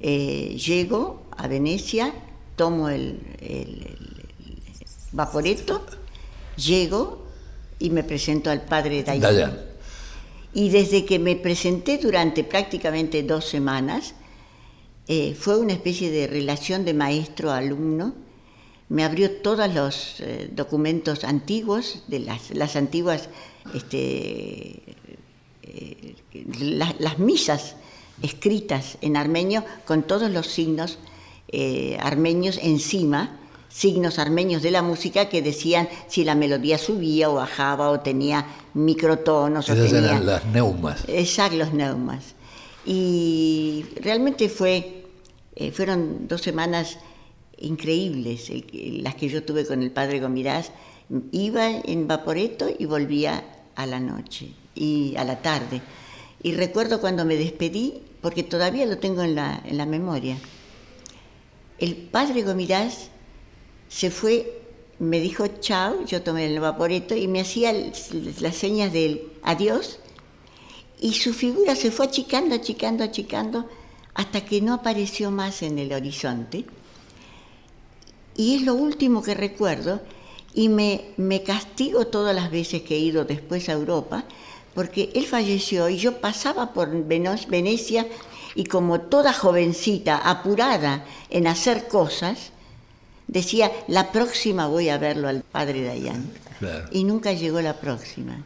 [0.00, 2.12] eh, llego a Venecia,
[2.56, 3.20] tomo el,
[5.12, 5.84] vaporeto,
[6.56, 7.24] llego
[7.78, 9.58] y me presento al padre Dayan.
[10.52, 14.14] Y desde que me presenté durante prácticamente dos semanas,
[15.06, 18.14] eh, fue una especie de relación de maestro-alumno
[18.94, 23.28] me abrió todos los eh, documentos antiguos, de las, antiguas,
[23.74, 24.82] este,
[25.64, 26.14] eh,
[26.60, 27.74] las misas
[28.22, 30.98] escritas en armenio con todos los signos
[31.48, 33.36] eh, armenios encima,
[33.68, 38.46] signos armenios de la música que decían si la melodía subía o bajaba o tenía
[38.74, 39.68] microtonos.
[39.68, 41.02] Esas eran las neumas.
[41.08, 42.36] Exacto, los neumas.
[42.86, 45.06] Y realmente fue,
[45.72, 46.98] fueron dos semanas
[47.58, 50.72] increíbles, las que yo tuve con el padre Gomirás.
[51.32, 55.82] Iba en Vaporeto y volvía a la noche y a la tarde.
[56.42, 60.36] Y recuerdo cuando me despedí, porque todavía lo tengo en la, en la memoria.
[61.78, 63.10] El padre Gomirás
[63.88, 64.62] se fue,
[64.98, 69.98] me dijo chao, yo tomé el Vaporeto y me hacía las señas del adiós
[71.00, 73.68] y su figura se fue achicando, achicando, achicando
[74.14, 76.64] hasta que no apareció más en el horizonte
[78.36, 80.00] y es lo último que recuerdo,
[80.54, 84.24] y me, me castigo todas las veces que he ido después a Europa,
[84.74, 88.06] porque él falleció y yo pasaba por Venecia
[88.54, 92.50] y como toda jovencita apurada en hacer cosas,
[93.26, 96.30] decía, la próxima voy a verlo al padre Dayan.
[96.92, 98.44] Y nunca llegó la próxima.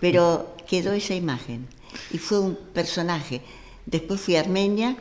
[0.00, 1.66] Pero quedó esa imagen
[2.10, 3.40] y fue un personaje.
[3.86, 4.96] Después fui a Armenia,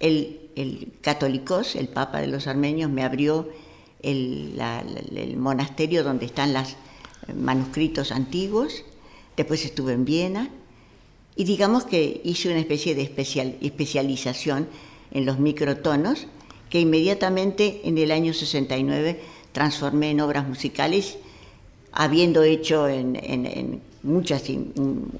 [0.00, 3.48] el, el católicos, el papa de los armenios, me abrió
[4.02, 4.60] el,
[5.14, 8.84] el monasterio donde están los eh, manuscritos antiguos.
[9.36, 10.50] Después estuve en Viena
[11.36, 14.68] y digamos que hice una especie de especial, especialización
[15.10, 16.26] en los microtonos
[16.70, 19.20] que inmediatamente en el año 69
[19.52, 21.16] transformé en obras musicales,
[21.92, 24.42] habiendo hecho en, muchas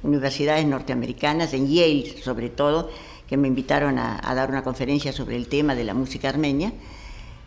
[0.02, 2.90] universidades norteamericanas, en Yale sobre todo,
[3.28, 6.72] que me invitaron a, dar una conferencia sobre el tema de la música armenia,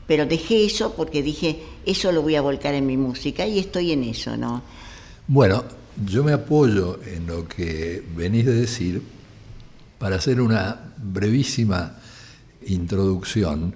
[0.08, 3.92] pero dejé eso porque dije, eso lo voy a volcar en mi música y estoy
[3.92, 4.64] en eso, ¿no?
[5.28, 5.64] Bueno,
[6.06, 9.02] yo me apoyo en lo que venís de decir
[10.00, 11.98] para hacer una brevísima
[12.66, 13.76] introducción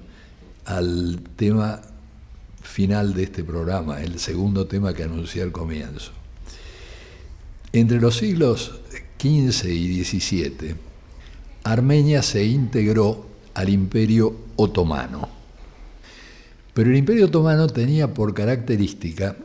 [0.66, 1.82] al tema
[2.62, 6.12] final de este programa, el segundo tema que anuncié al comienzo.
[7.74, 8.80] Entre los siglos
[9.20, 10.91] XV y XVII,
[11.64, 15.30] Armenia se integró al imperio otomano.
[16.74, 19.36] Pero el imperio otomano tenía por característica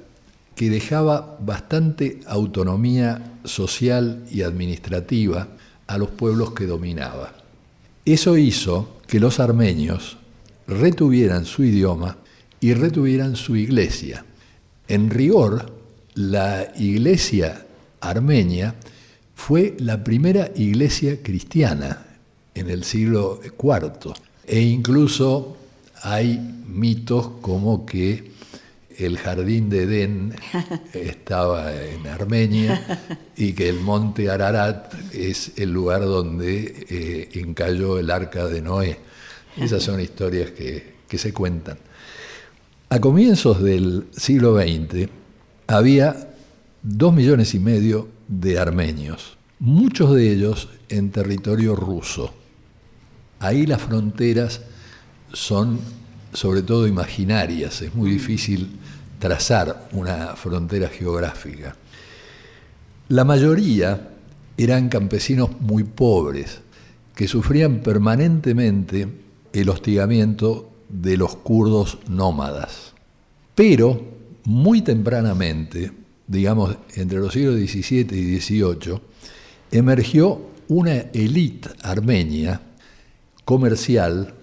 [0.55, 5.49] que dejaba bastante autonomía social y administrativa
[5.87, 7.35] a los pueblos que dominaba.
[8.05, 10.17] Eso hizo que los armenios
[10.67, 12.17] retuvieran su idioma
[12.61, 14.25] y retuvieran su iglesia.
[14.89, 15.73] En rigor,
[16.15, 17.67] la iglesia
[18.01, 18.77] armenia
[19.35, 22.06] fue la primera iglesia cristiana
[22.57, 24.15] en el siglo IV
[24.47, 25.57] e incluso
[26.03, 28.33] hay mitos como que
[28.99, 30.35] el jardín de Edén
[30.93, 33.01] estaba en Armenia
[33.37, 38.99] y que el monte Ararat es el lugar donde eh, encalló el arca de Noé.
[39.57, 41.79] Esas son historias que, se cuentan.
[42.91, 45.09] A comienzos del siglo XX
[45.67, 46.35] había
[46.83, 52.35] dos millones y medio de armenios, muchos de ellos en territorio ruso.
[53.41, 54.61] Ahí las fronteras
[55.33, 55.81] son
[56.37, 58.69] sobre todo imaginarias, es muy difícil
[59.19, 61.75] trazar una frontera geográfica.
[63.09, 64.11] La mayoría
[64.59, 66.61] eran campesinos muy pobres,
[67.15, 69.09] que sufrían permanentemente
[69.53, 72.93] el hostigamiento de los kurdos nómadas.
[73.55, 74.03] Pero
[74.45, 75.91] muy tempranamente,
[76.27, 79.01] digamos entre los siglos XVII y XVIII,
[79.71, 82.61] emergió una élite armenia
[83.47, 84.35] comercial,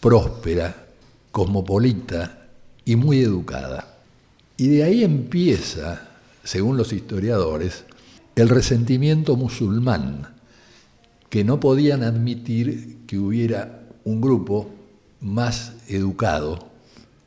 [0.00, 0.86] próspera,
[1.32, 2.46] cosmopolita
[2.84, 3.98] y muy educada.
[4.56, 6.08] Y de ahí empieza,
[6.44, 7.84] según los historiadores,
[8.36, 10.28] el resentimiento musulmán,
[11.28, 14.70] que no podían admitir que hubiera un grupo
[15.20, 16.68] más educado,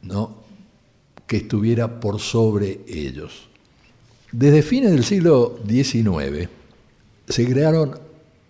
[0.02, 0.38] ¿no?
[1.28, 3.50] que estuviera por sobre ellos.
[4.32, 6.48] Desde fines del siglo XIX
[7.28, 8.00] se crearon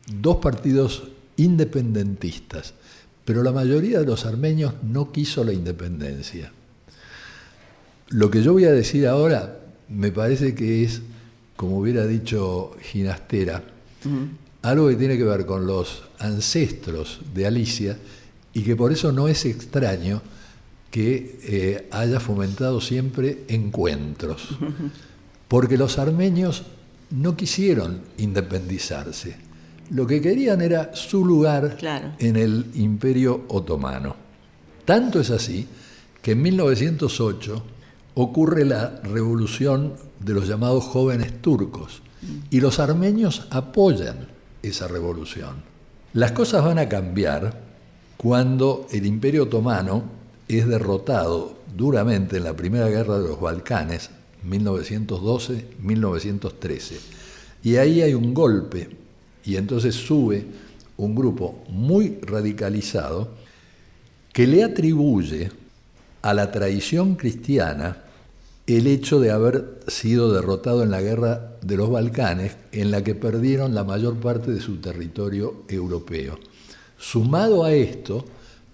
[0.08, 2.74] dos partidos independentistas,
[3.26, 6.52] pero la mayoría de los armenios no quiso la independencia.
[8.10, 9.60] Lo que yo voy a decir ahora
[9.90, 11.02] me parece que es,
[11.56, 13.64] como hubiera dicho Ginastera,
[14.62, 17.98] algo que tiene que ver con los ancestros de Alicia
[18.54, 20.22] y que por eso no es extraño
[20.92, 24.50] que eh, haya fomentado siempre encuentros,
[25.48, 26.64] porque los armenios
[27.10, 29.38] no quisieron independizarse,
[29.92, 31.78] lo que querían era su lugar
[32.20, 34.16] en el imperio otomano.
[34.86, 35.68] Tanto es así
[36.22, 37.64] que en 1908
[38.16, 42.02] ocurre la revolución de los llamados jóvenes turcos
[42.50, 44.28] y los armenios apoyan
[44.62, 45.64] esa revolución.
[46.14, 47.62] Las cosas van a cambiar
[48.18, 50.04] cuando el imperio otomano
[50.48, 54.10] es derrotado duramente en la Primera Guerra de los Balcanes,
[54.48, 56.96] 1912-1913.
[57.64, 59.03] Y ahí hay un golpe
[59.46, 60.46] y entonces sube
[60.98, 63.30] un grupo muy radicalizado
[64.32, 65.52] que le atribuye
[66.22, 67.98] a la traición cristiana
[68.66, 73.14] el hecho de haber sido derrotado en la guerra de los Balcanes, en la que
[73.14, 76.40] perdieron la mayor parte de su territorio europeo.
[76.98, 78.26] Sumado a esto,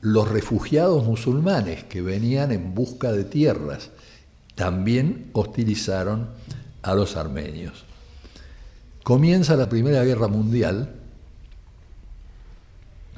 [0.01, 3.89] los refugiados musulmanes que venían en busca de tierras
[4.53, 6.28] también hostilizaron
[6.84, 7.88] a los armenios.
[9.10, 10.93] Comienza la Primera Guerra Mundial,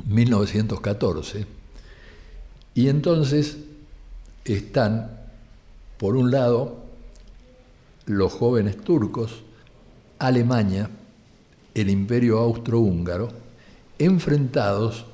[0.08, 1.46] 1914,
[2.74, 3.58] y entonces
[4.46, 5.20] están
[5.98, 6.86] por un lado,
[8.06, 9.44] los jóvenes turcos,
[10.18, 10.89] Alemania,
[11.74, 13.28] el imperio austrohúngaro,
[14.00, 15.06] enfrentados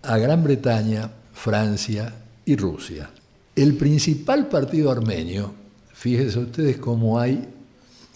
[0.00, 2.14] a Gran Bretaña, Francia
[2.46, 3.10] y Rusia.
[3.54, 5.52] El principal partido armenio,
[5.92, 7.52] fíjense ustedes cómo hay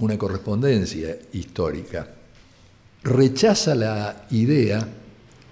[0.01, 2.09] una correspondencia histórica,
[3.03, 4.87] rechaza la idea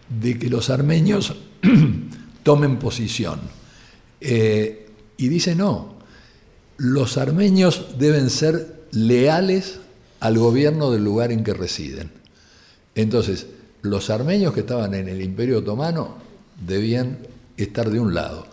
[0.08, 1.34] de que los armenios
[2.42, 3.40] tomen posición
[4.20, 4.86] eh,
[5.16, 5.96] y dice no,
[6.76, 9.80] los armenios deben ser leales
[10.20, 12.10] al gobierno del lugar en que residen.
[12.94, 13.46] Entonces,
[13.82, 16.16] los armenios que estaban en el Imperio Otomano
[16.66, 17.18] debían
[17.56, 18.46] estar de un lado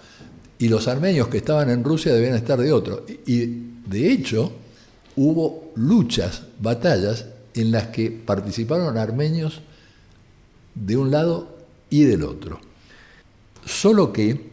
[0.57, 3.05] y los armenios que estaban en Rusia debían estar de otro.
[3.25, 3.45] Y
[3.87, 4.51] de hecho,
[5.15, 9.61] hubo luchas, batallas en las que participaron armenios
[10.73, 11.57] de un lado
[11.89, 12.59] y del otro.
[13.65, 14.51] Solo que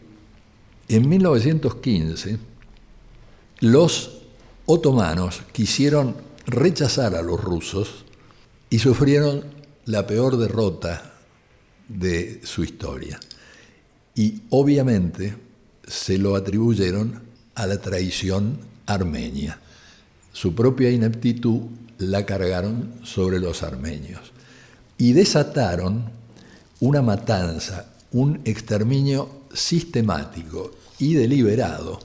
[0.87, 2.37] en 1915
[3.59, 4.21] los
[4.65, 8.05] otomanos quisieron rechazar a los rusos
[8.69, 9.43] y sufrieron
[9.85, 11.13] la peor derrota
[11.87, 13.19] de su historia.
[14.15, 15.35] Y obviamente
[15.85, 17.23] se lo atribuyeron
[17.55, 19.59] a la traición armenia.
[20.33, 21.61] Su propia ineptitud
[21.99, 24.33] la cargaron sobre los armenios
[24.97, 26.11] y desataron
[26.79, 31.99] una matanza, un exterminio sistemático y deliberado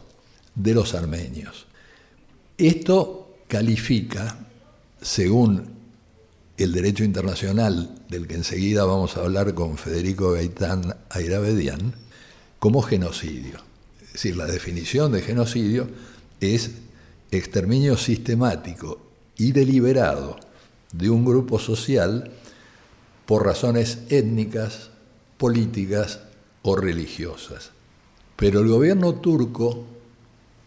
[0.54, 1.66] de los armenios.
[2.58, 4.38] Esto califica,
[5.00, 5.78] según
[6.58, 11.94] el derecho internacional, del que enseguida vamos a hablar con Federico Gaitán Airabedian,
[12.58, 13.60] como genocidio.
[14.02, 15.88] Es decir, la definición de genocidio
[16.40, 16.72] es
[17.30, 19.00] exterminio sistemático
[19.36, 20.38] y deliberado
[20.92, 22.30] de un grupo social
[23.26, 24.90] por razones étnicas,
[25.36, 26.20] políticas
[26.62, 27.70] o religiosas.
[28.36, 29.84] Pero el gobierno turco,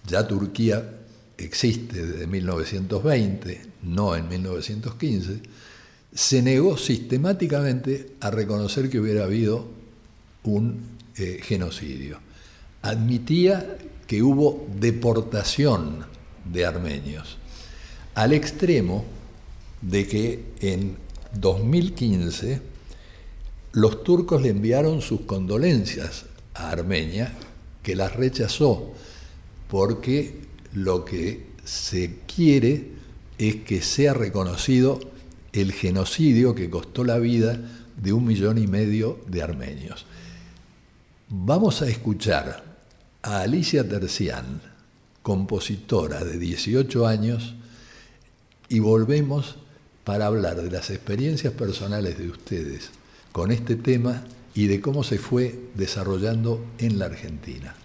[0.06, 1.00] ya Turquía
[1.38, 5.42] existe desde 1920, no en 1915,
[6.14, 9.66] se negó sistemáticamente a reconocer que hubiera habido
[10.44, 10.82] un
[11.16, 12.20] eh, genocidio.
[12.82, 16.11] Admitía que hubo deportación
[16.46, 17.38] de armenios,
[18.16, 19.06] al extremo
[19.82, 20.98] de que en
[21.34, 22.62] 2015
[23.74, 27.34] los turcos le enviaron sus condolencias a Armenia,
[27.82, 28.94] que las rechazó,
[29.70, 30.42] porque
[30.74, 32.92] lo que se quiere
[33.38, 35.00] es que sea reconocido
[35.54, 37.60] el genocidio que costó la vida
[37.98, 40.06] de un millón y medio de armenios.
[41.30, 42.64] Vamos a escuchar
[43.22, 44.62] a Alicia Tercián,
[45.24, 47.56] compositora de 18 años,
[48.70, 49.58] y volvemos
[50.04, 52.90] para hablar de las experiencias personales de ustedes
[53.32, 57.76] con este tema y de cómo se fue desarrollando en la Argentina.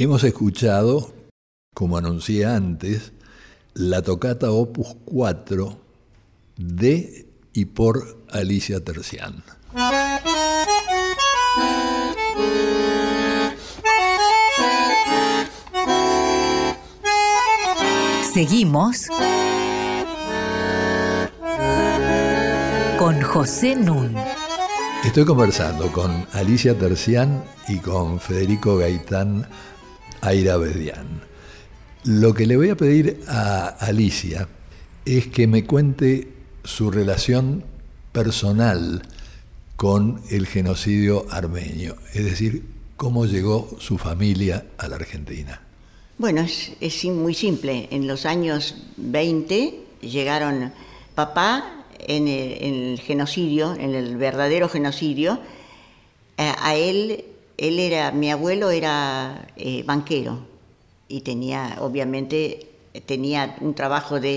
[0.00, 1.12] Hemos escuchado,
[1.74, 3.10] como anuncié antes,
[3.74, 5.76] la tocata Opus 4
[6.56, 9.42] de y por Alicia Tercián.
[18.32, 19.08] Seguimos
[23.00, 24.14] con José Nun.
[25.04, 29.48] Estoy conversando con Alicia Tercián y con Federico Gaitán
[30.20, 31.22] Airabedian.
[32.04, 34.48] Lo que le voy a pedir a Alicia
[35.04, 36.28] es que me cuente
[36.64, 37.64] su relación
[38.12, 39.02] personal
[39.76, 42.64] con el genocidio armenio, es decir,
[42.96, 45.60] cómo llegó su familia a la Argentina.
[46.18, 46.44] Bueno,
[46.80, 47.86] es, muy simple.
[47.92, 50.72] En los años 20 llegaron
[51.14, 55.38] papá en el, genocidio, en el verdadero genocidio.
[56.36, 57.24] A, él,
[57.58, 60.38] él era, mi abuelo era eh, banquero
[61.08, 62.68] y tenía, obviamente,
[63.04, 64.36] tenía un trabajo de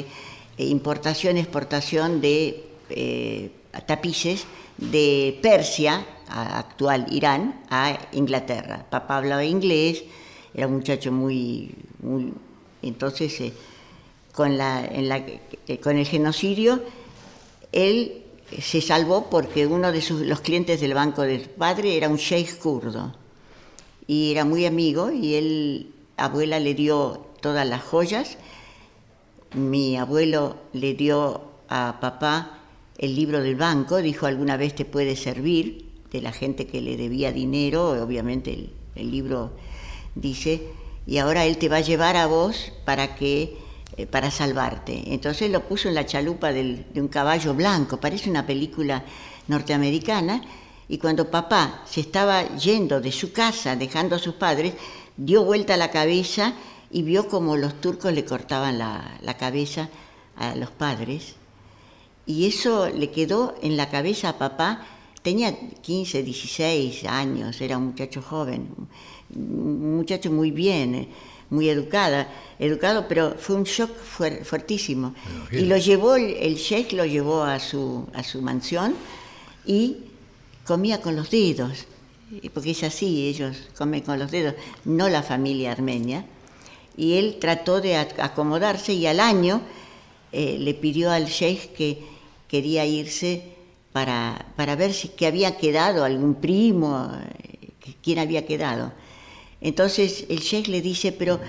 [0.58, 3.52] eh, importación, exportación de eh,
[3.86, 4.46] tapices
[4.78, 8.86] de Persia, actual Irán, a Inglaterra.
[8.90, 10.04] Papá hablaba inglés,
[10.54, 11.76] era un muchacho muy...
[12.02, 12.34] muy
[12.82, 13.54] entonces,
[14.32, 16.82] con, la, eh, con el genocidio,
[17.72, 18.21] él
[18.60, 22.58] se salvó porque uno de sus, los clientes del banco del padre era un sheikh
[22.60, 23.14] kurdo
[24.08, 28.38] y era muy amigo y él, abuela le dio todas las joyas,
[29.54, 32.60] mi abuelo le dio a papá
[32.98, 36.98] el libro del banco, dijo alguna vez te puede servir, de la gente que le
[36.98, 39.52] debía dinero, obviamente el, libro
[40.14, 40.62] dice,
[41.08, 43.58] y ahora él te va a llevar a vos para que
[43.98, 45.14] eh, para salvarte.
[45.14, 49.04] Entonces lo puso en la chalupa de un caballo blanco, parece una película
[49.48, 50.42] norteamericana,
[50.88, 54.74] y cuando papá se estaba yendo de su casa, dejando a sus padres,
[55.16, 56.54] dio vuelta la cabeza
[56.90, 59.90] y vio como los turcos le cortaban la, la cabeza
[60.36, 61.36] a los padres
[62.26, 64.86] y eso le quedó en la cabeza a papá.
[65.22, 68.70] Tenía 15, 16 años, era un muchacho joven,
[69.36, 71.10] un muchacho muy bien,
[71.52, 72.28] muy educada,
[72.58, 73.92] educado, pero fue un shock
[74.44, 75.14] fuertísimo.
[75.52, 78.96] Y lo llevó, el sheikh lo llevó a su, a su mansión
[79.66, 79.98] y
[80.66, 81.86] comía con los dedos,
[82.54, 86.26] porque es así, ellos comen con los dedos, no la familia armenia.
[86.96, 89.62] Y él trató de acomodarse y al año
[90.32, 92.04] eh, le pidió al sheikh que
[92.48, 93.44] quería irse
[93.92, 97.72] para, para ver si que había quedado algún primo, eh,
[98.02, 98.94] quién había quedado.
[99.62, 101.40] Entonces el sheikh le dice, pero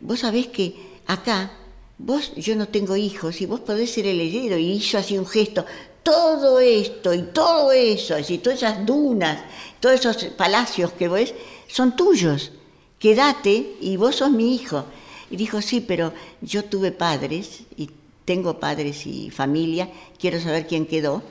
[0.00, 0.74] vos sabés que
[1.06, 1.52] acá,
[1.98, 4.58] vos, yo no tengo hijos y vos podés ser el heredero.
[4.58, 5.64] Y hizo así un gesto,
[6.02, 9.42] todo esto y todo eso, y todas esas dunas,
[9.80, 11.34] todos esos palacios que ves,
[11.66, 12.52] son tuyos.
[12.98, 14.84] Quédate y vos sos mi hijo.
[15.30, 16.12] Y dijo, sí, pero
[16.42, 17.88] yo tuve padres y
[18.24, 21.22] tengo padres y familia, quiero saber quién quedó.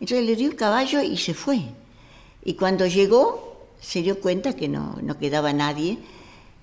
[0.00, 1.60] Entonces le dio un caballo y se fue.
[2.42, 3.49] Y cuando llegó
[3.80, 5.98] se dio cuenta que no, no quedaba nadie.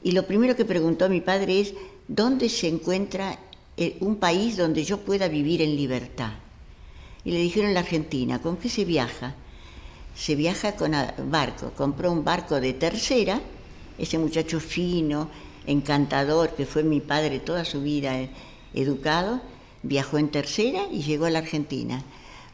[0.04, 1.74] Y lo primero que preguntó a mi padre es,
[2.08, 3.40] ¿dónde se encuentra
[3.76, 6.34] eh, un país donde yo pueda vivir en libertad?
[7.26, 9.36] Y le dijeron la Argentina, ¿con qué se viaja?
[10.16, 10.94] Se viaja con
[11.30, 13.42] barco, compró un barco de tercera,
[13.98, 15.30] ese muchacho fino,
[15.66, 18.30] encantador, que fue mi padre toda su vida eh,
[18.74, 19.42] educado,
[19.84, 22.04] viajó en tercera y llegó a la Argentina.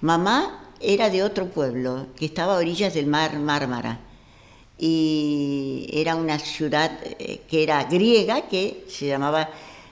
[0.01, 3.99] Mamá era de otro pueblo que estaba a orillas del mar Mármara
[4.86, 9.49] y era una ciudad eh, que era griega que se llamaba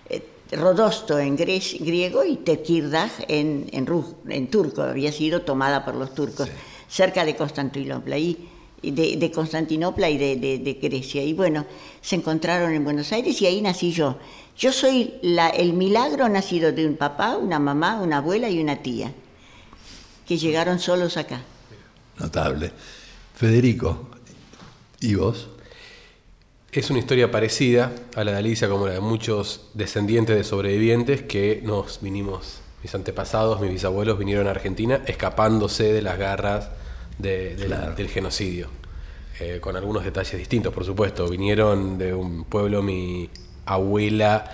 [0.09, 0.21] eh,
[0.51, 6.49] Rodosto en griego y Tekirdağ en, en, turco, había sido tomada por los turcos,
[6.89, 8.17] cerca de Constantinopla.
[8.17, 8.49] Y,
[8.83, 11.23] de, Constantinopla y de, Grecia.
[11.23, 11.65] Y bueno,
[12.01, 14.17] se encontraron en Buenos Aires y ahí nací yo.
[14.57, 18.81] Yo soy la, el milagro nacido de un papá, una mamá, una abuela y una
[18.81, 19.13] tía,
[20.27, 21.43] que llegaron solos acá.
[22.19, 22.73] Notable.
[23.33, 24.10] Federico,
[25.01, 25.49] ¿y vos?
[26.71, 31.21] Es una historia parecida a la de Alicia, como la de muchos descendientes de sobrevivientes
[31.21, 36.69] que nos vinimos, mis antepasados, mis bisabuelos vinieron a Argentina escapándose de las garras
[37.17, 38.69] del genocidio.
[39.39, 41.27] Eh, con algunos detalles distintos, por supuesto.
[41.27, 43.27] Vinieron de un pueblo, mi
[43.65, 44.51] abuela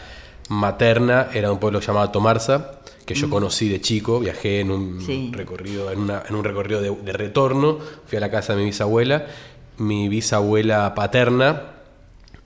[0.47, 3.29] materna era un pueblo llamado Tomarza, que yo mm.
[3.29, 8.31] conocí de chico, viajé en un recorrido, en, un recorrido de, retorno, fui a la
[8.31, 9.27] casa de mi bisabuela.
[9.77, 11.73] Mi bisabuela paterna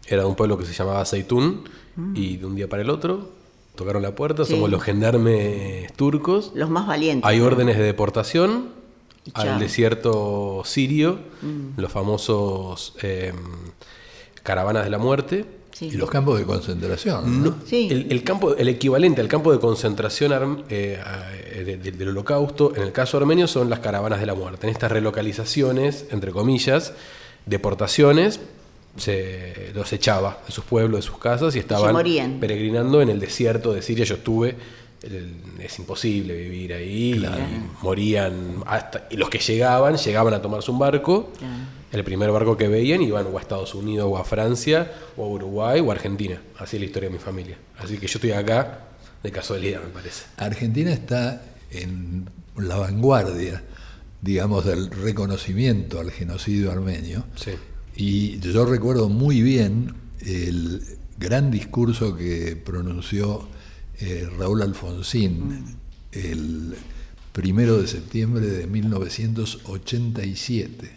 [0.07, 1.63] era de un pueblo que se llamaba Aceitún,
[1.95, 2.13] mm.
[2.15, 3.29] y de un día para el otro
[3.75, 6.51] tocaron la puerta, somos los gendarmes turcos.
[6.55, 7.27] Los más valientes.
[7.27, 8.69] Hay órdenes de deportación
[9.34, 11.79] al desierto sirio, mm.
[11.79, 13.36] los famosos em,
[14.43, 15.88] caravanas de la muerte, Sí.
[15.88, 17.43] Y los campos de concentración.
[17.43, 17.49] ¿no?
[17.51, 17.88] No, Sí.
[17.89, 21.01] el, el campo, el equivalente al campo de concentración arm- eh,
[21.55, 24.67] eh, de- de- del holocausto, en el caso armenio, son las caravanas de la muerte.
[24.67, 26.93] En estas relocalizaciones, entre comillas,
[27.45, 28.39] deportaciones,
[28.97, 32.39] se los echaba de sus pueblos, de sus casas y estaban morían.
[32.39, 34.03] peregrinando en el desierto de Siria.
[34.05, 34.55] Yo estuve,
[35.03, 40.71] el- es imposible vivir ahí, y morían hasta, y los que llegaban, llegaban a tomarse
[40.71, 41.31] un barco.
[41.37, 41.53] Claro.
[41.91, 45.27] El primer barco que veían iban o a Estados Unidos o a Francia o a
[45.27, 46.41] Uruguay o a Argentina.
[46.57, 47.57] Así es la historia de mi familia.
[47.79, 48.79] Así que yo estoy acá
[49.21, 50.23] de casualidad, me parece.
[50.37, 53.61] Argentina está en la vanguardia,
[54.22, 57.26] digamos, del reconocimiento al genocidio armenio.
[57.36, 57.51] Sí.
[57.95, 60.84] Y yo recuerdo muy bien el
[61.17, 63.47] gran discurso que pronunció
[63.99, 65.76] eh, Raúl Alfonsín
[66.11, 66.76] el
[67.32, 70.91] primero de septiembre de 1987,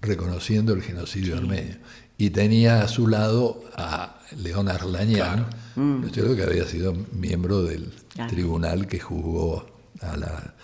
[0.00, 1.76] reconociendo el genocidio armenio.
[2.18, 5.46] Y tenía a su lado a León Arlañán,
[5.76, 6.34] ¿no es cierto?
[6.34, 8.30] que había sido miembro del Claro.
[8.32, 9.66] tribunal que juzgó
[10.00, 10.54] a la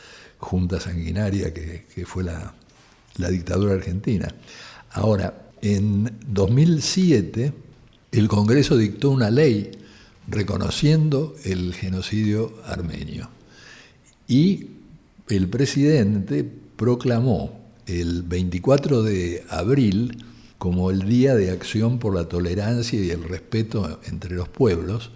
[0.42, 4.28] junta sanguinaria que, fue la dictadura argentina.
[4.90, 7.52] Ahora, en 2007,
[8.10, 9.70] el Congreso dictó una ley
[10.28, 13.30] reconociendo el genocidio armenio.
[14.28, 14.66] Y
[15.28, 16.44] el presidente
[16.76, 20.24] proclamó el 24 de abril
[20.58, 25.10] como el Día de Acción por la Tolerancia y el Respeto entre los Pueblos,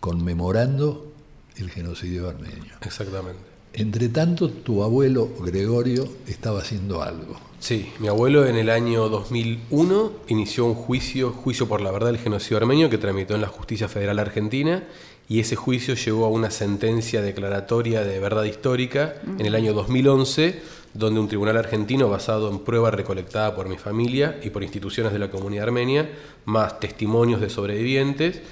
[0.00, 1.12] conmemorando
[1.56, 2.72] el genocidio armenio.
[2.80, 3.51] Exactamente.
[3.74, 7.38] Entre tanto, tu abuelo Gregorio estaba haciendo algo.
[7.58, 12.18] Sí, mi abuelo en el año 2001 inició un juicio, juicio por la verdad del
[12.18, 14.84] genocidio armenio que tramitó en la Justicia Federal Argentina
[15.28, 20.60] y ese juicio llegó a una sentencia declaratoria de verdad histórica en el año 2011
[20.94, 25.18] donde un tribunal argentino basado en prueba recolectada por mi familia y por instituciones de
[25.18, 26.10] la comunidad armenia,
[26.44, 28.42] más testimonios de sobrevivientes,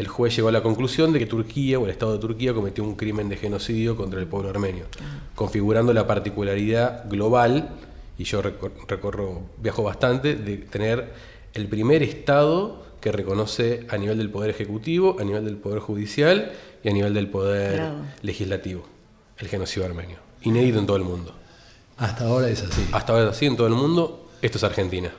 [0.00, 2.82] el juez llegó a la conclusión de que Turquía o el Estado de Turquía cometió
[2.82, 4.86] un crimen de genocidio contra el pueblo armenio,
[5.34, 7.68] configurando la particularidad global,
[8.16, 11.12] y yo recor- recorro, viajo bastante, de tener
[11.52, 16.52] el primer Estado que reconoce a nivel del Poder Ejecutivo, a nivel del Poder Judicial
[16.82, 17.96] y a nivel del Poder Bravo.
[18.22, 18.82] Legislativo,
[19.38, 20.16] el genocidio armenio.
[20.42, 21.34] Inédito en todo el mundo.
[21.98, 22.86] Hasta ahora es así.
[22.92, 25.10] Hasta ahora es así en todo el mundo, esto es Argentina.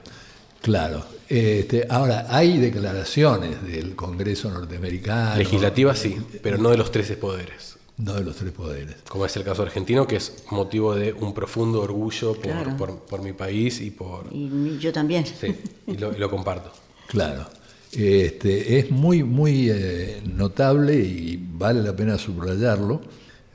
[0.61, 1.05] Claro.
[1.27, 5.37] Este, ahora, hay declaraciones del Congreso norteamericano.
[5.37, 7.77] Legislativa sí, pero no de los 13 poderes.
[7.97, 8.95] No de los tres poderes.
[9.07, 12.75] como es el caso argentino, que es motivo de un profundo orgullo por, Claro.
[12.77, 14.25] por- por mi país y por...
[14.31, 15.23] Y yo también.
[15.25, 15.55] Sí,
[15.85, 16.71] y lo, y lo comparto.
[17.07, 17.45] Claro.
[17.91, 23.01] Este, es muy, muy eh, notable y vale la pena subrayarlo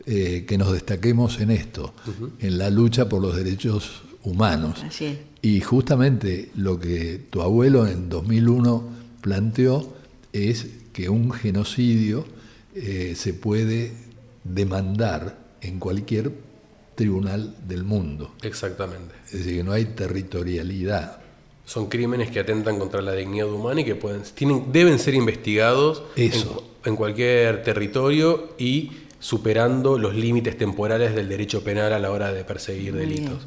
[0.06, 1.94] eh, que nos destaquemos en esto,
[2.38, 4.80] en la lucha por los derechos humanos.
[4.86, 5.18] Así es.
[5.46, 8.82] Y justamente lo que tu abuelo en 2001
[9.20, 9.94] planteó
[10.32, 12.24] es que un genocidio
[12.74, 13.92] eh, se puede
[14.42, 16.32] demandar en cualquier
[16.96, 18.34] tribunal del mundo.
[18.42, 19.14] Exactamente.
[19.26, 21.18] Es decir, que no hay territorialidad.
[21.64, 26.02] Son crímenes que atentan contra la dignidad humana y que pueden, tienen, deben ser investigados
[26.16, 26.54] en, Eso.
[26.54, 28.90] cu- en cualquier territorio y
[29.20, 33.46] superando los límites temporales del derecho penal a la hora de perseguir Muy delitos.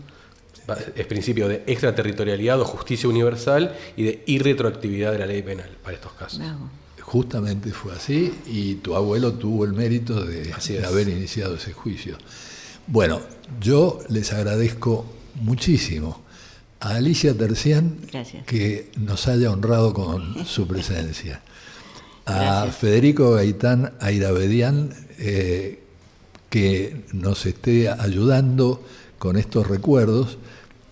[0.95, 5.95] Es principio de extraterritorialidad o justicia universal y de irretroactividad de la ley penal para
[5.95, 6.39] estos casos.
[6.39, 6.69] Bravo.
[7.01, 10.85] Justamente fue así y tu abuelo tuvo el mérito de, Así de es.
[10.85, 12.17] haber iniciado ese juicio.
[12.87, 13.19] Bueno,
[13.59, 15.05] yo les agradezco
[15.41, 16.21] muchísimo
[16.79, 18.45] a Alicia Tercián Gracias.
[18.45, 21.41] que nos haya honrado con su presencia.
[22.25, 22.75] A Gracias.
[22.77, 25.79] Federico Gaitán Airavedian, eh,
[26.49, 28.83] que nos esté ayudando
[29.17, 30.37] con estos recuerdos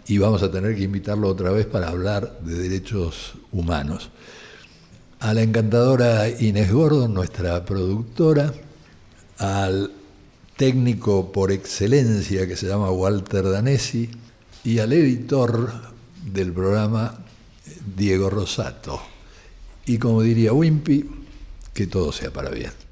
[0.07, 4.09] y vamos a tener que invitarlo otra vez para hablar de derechos humanos.
[5.19, 8.53] A la encantadora Inés Gordon, nuestra productora,
[9.37, 9.91] al
[10.55, 14.09] técnico por excelencia que se llama Walter Danesi
[14.63, 15.71] y al editor
[16.23, 17.19] del programa
[17.95, 19.01] Diego Rosato.
[19.85, 21.09] Y como diría Wimpy,
[21.73, 22.86] que todo sea para bien.